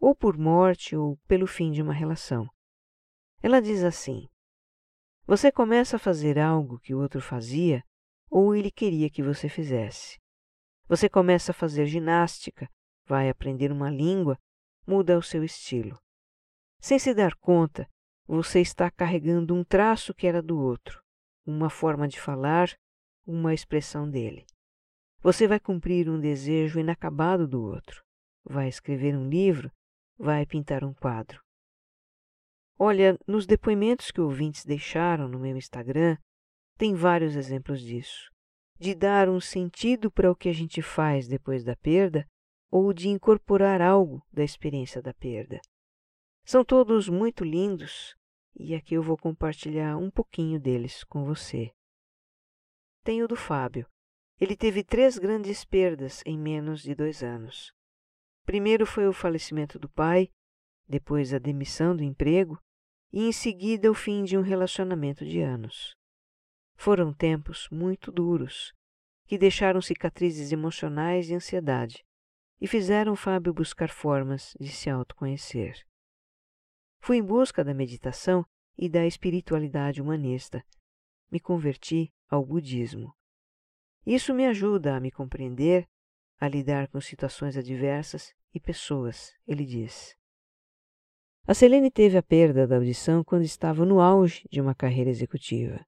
ou 0.00 0.16
por 0.16 0.36
morte 0.36 0.96
ou 0.96 1.16
pelo 1.28 1.46
fim 1.46 1.70
de 1.70 1.80
uma 1.80 1.92
relação. 1.92 2.50
Ela 3.40 3.62
diz 3.62 3.84
assim: 3.84 4.28
Você 5.30 5.52
começa 5.52 5.94
a 5.94 5.98
fazer 6.00 6.40
algo 6.40 6.80
que 6.80 6.92
o 6.92 7.00
outro 7.00 7.20
fazia 7.20 7.84
ou 8.28 8.52
ele 8.52 8.68
queria 8.68 9.08
que 9.08 9.22
você 9.22 9.48
fizesse. 9.48 10.18
Você 10.88 11.08
começa 11.08 11.52
a 11.52 11.54
fazer 11.54 11.86
ginástica, 11.86 12.68
vai 13.06 13.30
aprender 13.30 13.70
uma 13.70 13.88
língua, 13.88 14.36
muda 14.84 15.16
o 15.16 15.22
seu 15.22 15.44
estilo. 15.44 15.96
Sem 16.80 16.98
se 16.98 17.14
dar 17.14 17.36
conta, 17.36 17.88
você 18.26 18.60
está 18.60 18.90
carregando 18.90 19.54
um 19.54 19.62
traço 19.62 20.12
que 20.12 20.26
era 20.26 20.42
do 20.42 20.58
outro, 20.58 21.00
uma 21.46 21.70
forma 21.70 22.08
de 22.08 22.20
falar, 22.20 22.76
uma 23.24 23.54
expressão 23.54 24.10
dele. 24.10 24.44
Você 25.20 25.46
vai 25.46 25.60
cumprir 25.60 26.10
um 26.10 26.18
desejo 26.18 26.80
inacabado 26.80 27.46
do 27.46 27.62
outro, 27.62 28.02
vai 28.42 28.66
escrever 28.66 29.16
um 29.16 29.28
livro, 29.28 29.70
vai 30.18 30.44
pintar 30.44 30.82
um 30.82 30.92
quadro. 30.92 31.40
Olha, 32.82 33.18
nos 33.26 33.46
depoimentos 33.46 34.10
que 34.10 34.22
ouvintes 34.22 34.64
deixaram 34.64 35.28
no 35.28 35.38
meu 35.38 35.54
Instagram, 35.56 36.16
tem 36.78 36.94
vários 36.94 37.36
exemplos 37.36 37.80
disso 37.80 38.30
de 38.80 38.94
dar 38.94 39.28
um 39.28 39.38
sentido 39.38 40.10
para 40.10 40.30
o 40.30 40.34
que 40.34 40.48
a 40.48 40.54
gente 40.54 40.80
faz 40.80 41.28
depois 41.28 41.62
da 41.62 41.76
perda 41.76 42.26
ou 42.70 42.94
de 42.94 43.10
incorporar 43.10 43.82
algo 43.82 44.26
da 44.32 44.42
experiência 44.42 45.02
da 45.02 45.12
perda. 45.12 45.60
São 46.46 46.64
todos 46.64 47.06
muito 47.06 47.44
lindos 47.44 48.16
e 48.58 48.74
aqui 48.74 48.94
eu 48.94 49.02
vou 49.02 49.18
compartilhar 49.18 49.98
um 49.98 50.10
pouquinho 50.10 50.58
deles 50.58 51.04
com 51.04 51.26
você. 51.26 51.70
Tem 53.04 53.22
o 53.22 53.28
do 53.28 53.36
Fábio. 53.36 53.86
Ele 54.40 54.56
teve 54.56 54.82
três 54.82 55.18
grandes 55.18 55.62
perdas 55.62 56.22
em 56.24 56.38
menos 56.38 56.80
de 56.80 56.94
dois 56.94 57.22
anos. 57.22 57.74
Primeiro 58.46 58.86
foi 58.86 59.06
o 59.06 59.12
falecimento 59.12 59.78
do 59.78 59.90
pai, 59.90 60.30
depois 60.88 61.34
a 61.34 61.38
demissão 61.38 61.94
do 61.94 62.02
emprego 62.02 62.58
e 63.12 63.24
em 63.24 63.32
seguida 63.32 63.90
o 63.90 63.94
fim 63.94 64.24
de 64.24 64.36
um 64.36 64.42
relacionamento 64.42 65.24
de 65.24 65.40
anos. 65.40 65.96
Foram 66.76 67.12
tempos 67.12 67.68
muito 67.70 68.10
duros, 68.10 68.72
que 69.26 69.38
deixaram 69.38 69.80
cicatrizes 69.80 70.52
emocionais 70.52 71.28
e 71.28 71.34
ansiedade, 71.34 72.04
e 72.60 72.66
fizeram 72.66 73.16
Fábio 73.16 73.54
buscar 73.54 73.88
formas 73.88 74.54
de 74.60 74.68
se 74.68 74.90
autoconhecer. 74.90 75.86
Fui 77.00 77.16
em 77.16 77.22
busca 77.22 77.64
da 77.64 77.72
meditação 77.72 78.44
e 78.76 78.88
da 78.88 79.06
espiritualidade 79.06 80.00
humanista. 80.00 80.64
Me 81.30 81.40
converti 81.40 82.12
ao 82.28 82.44
budismo. 82.44 83.14
Isso 84.06 84.34
me 84.34 84.46
ajuda 84.46 84.96
a 84.96 85.00
me 85.00 85.10
compreender, 85.10 85.88
a 86.38 86.48
lidar 86.48 86.88
com 86.88 87.00
situações 87.00 87.56
adversas 87.56 88.34
e 88.54 88.60
pessoas, 88.60 89.34
ele 89.46 89.64
diz. 89.64 90.16
A 91.50 91.54
Selene 91.54 91.90
teve 91.90 92.16
a 92.16 92.22
perda 92.22 92.64
da 92.64 92.76
audição 92.76 93.24
quando 93.24 93.42
estava 93.42 93.84
no 93.84 94.00
auge 94.00 94.46
de 94.48 94.60
uma 94.60 94.72
carreira 94.72 95.10
executiva. 95.10 95.84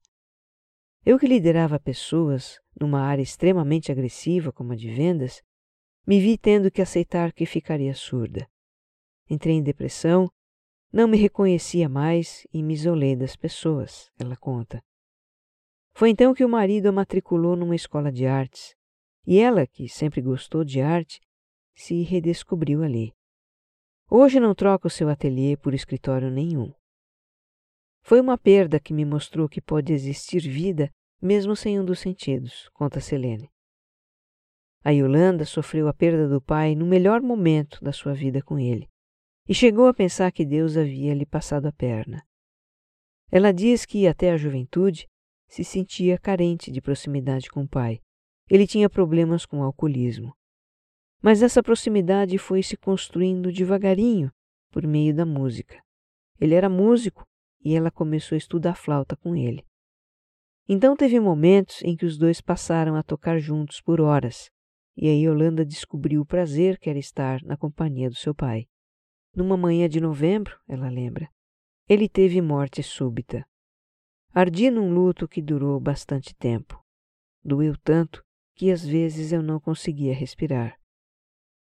Eu 1.05 1.17
que 1.17 1.25
liderava 1.25 1.79
pessoas 1.79 2.59
numa 2.77 2.99
área 2.99 3.21
extremamente 3.21 3.89
agressiva 3.89 4.51
como 4.51 4.73
a 4.73 4.75
de 4.75 4.91
vendas, 4.91 5.41
me 6.05 6.19
vi 6.19 6.37
tendo 6.37 6.69
que 6.69 6.81
aceitar 6.81 7.31
que 7.31 7.45
ficaria 7.45 7.93
surda. 7.93 8.45
Entrei 9.29 9.55
em 9.55 9.63
depressão, 9.63 10.29
não 10.91 11.07
me 11.07 11.15
reconhecia 11.15 11.87
mais 11.87 12.45
e 12.53 12.61
me 12.61 12.73
isolei 12.73 13.15
das 13.15 13.37
pessoas, 13.37 14.11
ela 14.19 14.35
conta. 14.35 14.83
Foi 15.93 16.09
então 16.09 16.33
que 16.33 16.43
o 16.43 16.49
marido 16.49 16.87
a 16.87 16.91
matriculou 16.91 17.55
numa 17.55 17.73
escola 17.73 18.11
de 18.11 18.25
artes, 18.25 18.75
e 19.25 19.39
ela, 19.39 19.65
que 19.65 19.87
sempre 19.87 20.21
gostou 20.21 20.65
de 20.65 20.81
arte, 20.81 21.21
se 21.73 22.01
redescobriu 22.01 22.83
ali. 22.83 23.13
Hoje 24.15 24.39
não 24.39 24.53
troca 24.53 24.85
o 24.85 24.91
seu 24.91 25.09
ateliê 25.09 25.57
por 25.57 25.73
escritório 25.73 26.29
nenhum. 26.29 26.71
Foi 28.03 28.21
uma 28.21 28.37
perda 28.37 28.79
que 28.79 28.93
me 28.93 29.03
mostrou 29.03 29.49
que 29.49 29.59
pode 29.59 29.91
existir 29.91 30.39
vida 30.41 30.91
mesmo 31.19 31.55
sem 31.55 31.79
um 31.79 31.83
dos 31.83 31.97
sentidos, 31.97 32.69
conta 32.73 32.99
Selene. 32.99 33.49
A 34.83 34.91
Yolanda 34.91 35.45
sofreu 35.45 35.87
a 35.87 35.93
perda 35.95 36.29
do 36.29 36.39
pai 36.39 36.75
no 36.75 36.85
melhor 36.85 37.23
momento 37.23 37.83
da 37.83 37.91
sua 37.91 38.13
vida 38.13 38.39
com 38.39 38.59
ele 38.59 38.87
e 39.49 39.55
chegou 39.55 39.87
a 39.87 39.93
pensar 39.95 40.31
que 40.31 40.45
Deus 40.45 40.77
havia 40.77 41.15
lhe 41.15 41.25
passado 41.25 41.65
a 41.65 41.71
perna. 41.71 42.23
Ela 43.31 43.51
diz 43.51 43.83
que 43.83 44.05
até 44.05 44.29
a 44.29 44.37
juventude 44.37 45.07
se 45.47 45.63
sentia 45.63 46.19
carente 46.19 46.71
de 46.71 46.79
proximidade 46.79 47.49
com 47.49 47.63
o 47.63 47.67
pai. 47.67 47.99
Ele 48.47 48.67
tinha 48.67 48.87
problemas 48.87 49.43
com 49.43 49.61
o 49.61 49.63
alcoolismo. 49.63 50.37
Mas 51.23 51.41
essa 51.41 51.63
proximidade 51.63 52.37
foi 52.37 52.61
se 52.61 52.75
construindo 52.75 53.49
devagarinho 53.49 54.29
por 54.69 54.85
meio 54.85 55.15
da 55.15 55.25
música. 55.25 55.81
Ele 56.37 56.53
era 56.53 56.67
músico 56.67 57.25
e 57.63 57.73
ela 57.73 57.89
começou 57.89 58.35
a 58.35 58.37
estudar 58.37 58.75
flauta 58.75 59.15
com 59.15 59.33
ele. 59.33 59.65
Então 60.67 60.97
teve 60.97 61.21
momentos 61.21 61.81
em 61.81 61.95
que 61.95 62.05
os 62.05 62.17
dois 62.17 62.41
passaram 62.41 62.97
a 62.97 63.03
tocar 63.03 63.39
juntos 63.39 63.79
por 63.79 64.01
horas, 64.01 64.49
e 64.97 65.07
aí 65.07 65.23
Yolanda 65.23 65.65
descobriu 65.65 66.19
o 66.21 66.25
prazer 66.25 66.77
que 66.77 66.89
era 66.89 66.99
estar 66.99 67.41
na 67.43 67.55
companhia 67.55 68.09
do 68.09 68.15
seu 68.15 68.35
pai. 68.35 68.65
Numa 69.33 69.55
manhã 69.55 69.87
de 69.87 70.01
novembro, 70.01 70.59
ela 70.67 70.89
lembra, 70.89 71.29
ele 71.87 72.09
teve 72.09 72.41
morte 72.41 72.83
súbita. 72.83 73.45
Ardi 74.33 74.69
num 74.69 74.93
luto 74.93 75.25
que 75.25 75.41
durou 75.41 75.79
bastante 75.79 76.35
tempo. 76.35 76.83
Doeu 77.41 77.77
tanto 77.77 78.21
que 78.55 78.71
às 78.71 78.85
vezes 78.85 79.31
eu 79.31 79.41
não 79.41 79.59
conseguia 79.59 80.13
respirar. 80.13 80.77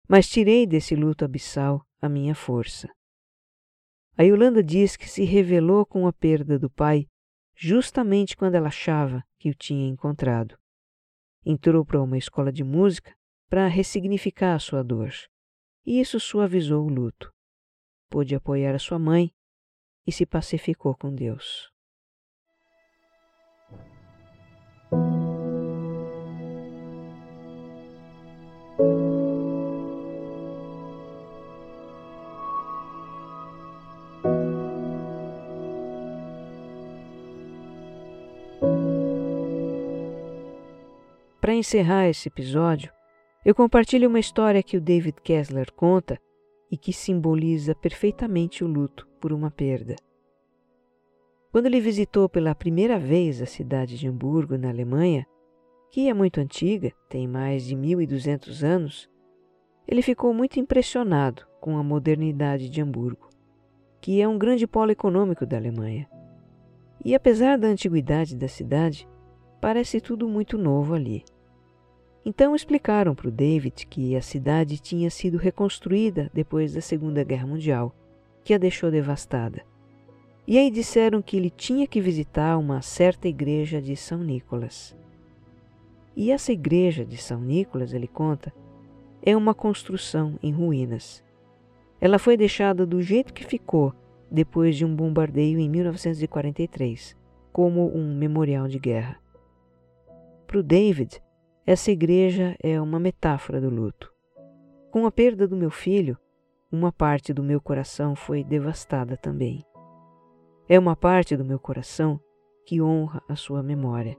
Mas 0.09 0.29
tirei 0.29 0.67
desse 0.67 0.97
luto 0.97 1.25
abissal 1.25 1.87
a 2.01 2.09
minha 2.09 2.35
força. 2.35 2.89
A 4.17 4.23
Yolanda 4.23 4.65
diz 4.65 4.97
que 4.97 5.09
se 5.09 5.23
revelou 5.25 5.85
com 5.85 6.07
a 6.07 6.13
perda 6.13 6.59
do 6.59 6.71
pai 6.71 7.07
justamente 7.55 8.37
quando 8.37 8.55
ela 8.55 8.69
achava 8.69 9.23
que 9.39 9.51
o 9.51 9.55
tinha 9.55 9.89
encontrado. 9.89 10.57
Entrou 11.45 11.85
para 11.85 12.01
uma 12.01 12.17
escola 12.17 12.53
de 12.53 12.63
música 12.63 13.15
para 13.49 13.67
ressignificar 13.67 14.55
a 14.55 14.59
sua 14.59 14.83
dor, 14.83 15.11
e 15.85 16.01
isso 16.01 16.21
suavizou 16.21 16.87
o 16.87 16.89
luto. 16.89 17.33
Pôde 18.09 18.35
apoiar 18.35 18.75
a 18.75 18.79
sua 18.79 18.99
mãe 18.99 19.33
e 20.07 20.13
se 20.13 20.25
pacificou 20.25 20.97
com 20.97 21.13
Deus. 21.13 21.71
Para 41.49 41.55
encerrar 41.55 42.07
esse 42.07 42.29
episódio, 42.29 42.93
eu 43.43 43.55
compartilho 43.55 44.11
uma 44.11 44.21
história 44.21 44.63
que 44.63 44.77
o 44.77 44.81
David 44.83 45.17
Kessler 45.23 45.73
conta 45.73 46.21
e 46.71 46.77
que 46.77 46.93
simboliza 46.93 47.75
perfeitamente 47.75 48.63
o 48.63 48.67
luto 48.67 49.09
por 49.19 49.33
uma 49.33 49.51
perda. 49.51 49.97
Quando 51.51 51.65
ele 51.65 51.81
visitou 51.81 52.29
pela 52.29 52.55
primeira 52.55 52.99
vez 52.99 53.41
a 53.41 53.47
cidade 53.47 53.97
de 53.97 54.07
Hamburgo, 54.07 54.59
na 54.59 54.69
Alemanha, 54.69 55.27
que 55.91 56.11
é 56.11 56.13
muito 56.13 56.39
antiga, 56.39 56.93
tem 57.09 57.27
mais 57.27 57.65
de 57.65 57.75
1200 57.75 58.63
anos, 58.63 59.09
ele 59.87 60.03
ficou 60.03 60.35
muito 60.35 60.61
impressionado 60.61 61.47
com 61.63 61.79
a 61.79 61.83
modernidade 61.83 62.69
de 62.69 62.83
Hamburgo, 62.83 63.31
que 64.03 64.21
é 64.21 64.29
um 64.29 64.37
grande 64.37 64.67
polo 64.67 64.91
econômico 64.91 65.47
da 65.47 65.57
Alemanha. 65.57 66.07
E 67.03 67.15
apesar 67.15 67.57
da 67.57 67.69
antiguidade 67.69 68.37
da 68.37 68.49
cidade, 68.49 69.09
parece 69.63 69.99
tudo 69.99 70.29
muito 70.29 70.59
novo 70.59 70.93
ali. 70.93 71.25
Então 72.29 72.55
explicaram 72.55 73.15
para 73.15 73.29
o 73.29 73.31
David 73.31 73.87
que 73.87 74.15
a 74.15 74.21
cidade 74.21 74.79
tinha 74.79 75.09
sido 75.09 75.39
reconstruída 75.39 76.31
depois 76.35 76.75
da 76.75 76.81
Segunda 76.83 77.25
Guerra 77.25 77.47
Mundial, 77.47 77.91
que 78.45 78.53
a 78.53 78.59
deixou 78.59 78.91
devastada. 78.91 79.65
E 80.47 80.59
aí 80.59 80.71
disseram 80.71 81.23
que 81.23 81.39
ele 81.39 81.49
tinha 81.49 81.87
que 81.87 82.03
visitar 82.03 82.59
uma 82.59 82.83
certa 82.83 83.29
igreja 83.29 83.81
de 83.81 83.97
São 83.97 84.19
Nicolas. 84.19 84.95
E 86.15 86.31
essa 86.31 86.53
igreja 86.53 87.03
de 87.03 87.17
São 87.17 87.41
Nicolas, 87.41 87.95
ele 87.95 88.07
conta, 88.07 88.53
é 89.23 89.35
uma 89.35 89.55
construção 89.55 90.39
em 90.43 90.53
ruínas. 90.53 91.25
Ela 91.99 92.19
foi 92.19 92.37
deixada 92.37 92.85
do 92.85 93.01
jeito 93.01 93.33
que 93.33 93.47
ficou 93.47 93.95
depois 94.31 94.77
de 94.77 94.85
um 94.85 94.95
bombardeio 94.95 95.59
em 95.59 95.67
1943, 95.67 97.17
como 97.51 97.91
um 97.97 98.15
memorial 98.15 98.69
de 98.69 98.79
guerra. 98.79 99.19
Para 100.47 100.59
o 100.59 100.63
David, 100.63 101.23
essa 101.71 101.91
igreja 101.91 102.57
é 102.63 102.81
uma 102.81 102.99
metáfora 102.99 103.61
do 103.61 103.69
luto. 103.69 104.11
Com 104.91 105.05
a 105.05 105.13
perda 105.13 105.47
do 105.47 105.55
meu 105.55 105.71
filho, 105.71 106.17
uma 106.73 106.91
parte 106.91 107.31
do 107.31 107.43
meu 107.43 107.61
coração 107.61 108.17
foi 108.17 108.43
devastada 108.43 109.19
também. 109.19 109.63
É 110.67 110.79
uma 110.79 110.97
parte 110.97 111.37
do 111.37 111.45
meu 111.45 111.59
coração 111.59 112.19
que 112.65 112.81
honra 112.81 113.23
a 113.29 113.37
sua 113.37 113.63
memória. 113.63 114.17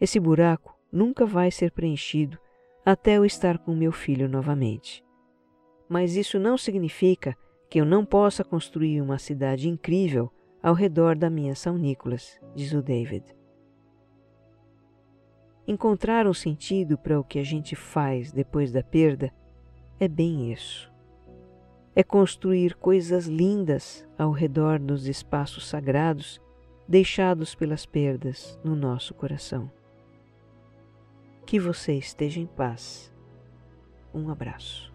Esse 0.00 0.20
buraco 0.20 0.78
nunca 0.92 1.26
vai 1.26 1.50
ser 1.50 1.72
preenchido 1.72 2.38
até 2.86 3.16
eu 3.16 3.24
estar 3.24 3.58
com 3.58 3.74
meu 3.74 3.90
filho 3.90 4.28
novamente. 4.28 5.04
Mas 5.88 6.14
isso 6.14 6.38
não 6.38 6.56
significa 6.56 7.36
que 7.68 7.80
eu 7.80 7.84
não 7.84 8.04
possa 8.04 8.44
construir 8.44 9.00
uma 9.00 9.18
cidade 9.18 9.68
incrível 9.68 10.30
ao 10.62 10.72
redor 10.72 11.18
da 11.18 11.28
minha 11.28 11.56
São 11.56 11.76
Nicolas, 11.76 12.38
diz 12.54 12.72
o 12.74 12.80
David. 12.80 13.37
Encontrar 15.68 16.26
um 16.26 16.32
sentido 16.32 16.96
para 16.96 17.20
o 17.20 17.22
que 17.22 17.38
a 17.38 17.44
gente 17.44 17.76
faz 17.76 18.32
depois 18.32 18.72
da 18.72 18.82
perda 18.82 19.30
é 20.00 20.08
bem 20.08 20.50
isso. 20.50 20.90
É 21.94 22.02
construir 22.02 22.74
coisas 22.74 23.26
lindas 23.26 24.08
ao 24.18 24.32
redor 24.32 24.78
dos 24.78 25.06
espaços 25.06 25.68
sagrados 25.68 26.40
deixados 26.88 27.54
pelas 27.54 27.84
perdas 27.84 28.58
no 28.64 28.74
nosso 28.74 29.12
coração. 29.12 29.70
Que 31.44 31.60
você 31.60 31.92
esteja 31.92 32.40
em 32.40 32.46
paz. 32.46 33.12
Um 34.14 34.30
abraço. 34.30 34.90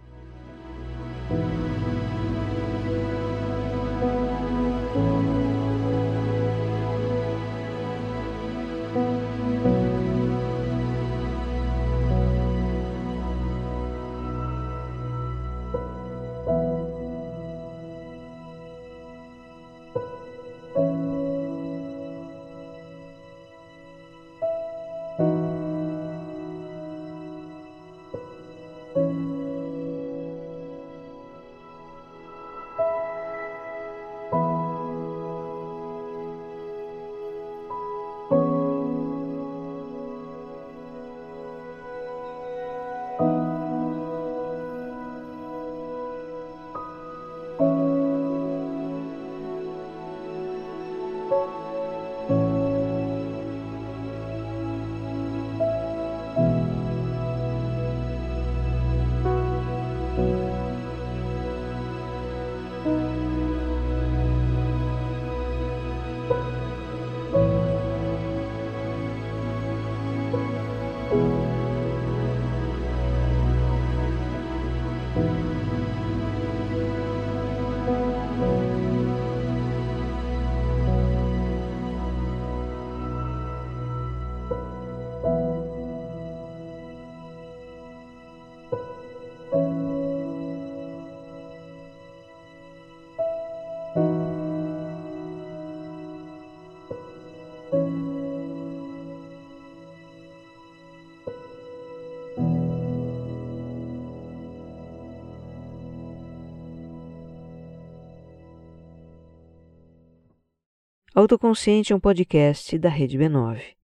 Autoconsciente 111.16 111.94
é 111.94 111.96
um 111.96 112.00
podcast 112.00 112.76
da 112.80 112.90
Rede 112.90 113.20
B9. 113.20 113.76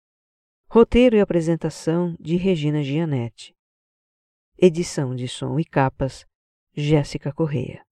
Roteiro 0.70 1.14
e 1.14 1.20
apresentação 1.20 2.16
de 2.18 2.36
Regina 2.36 2.82
Gianetti. 2.82 3.54
Edição 4.56 5.14
de 5.14 5.28
som 5.28 5.60
e 5.60 5.64
capas, 5.66 6.24
Jéssica 6.74 7.30
Correia. 7.30 7.84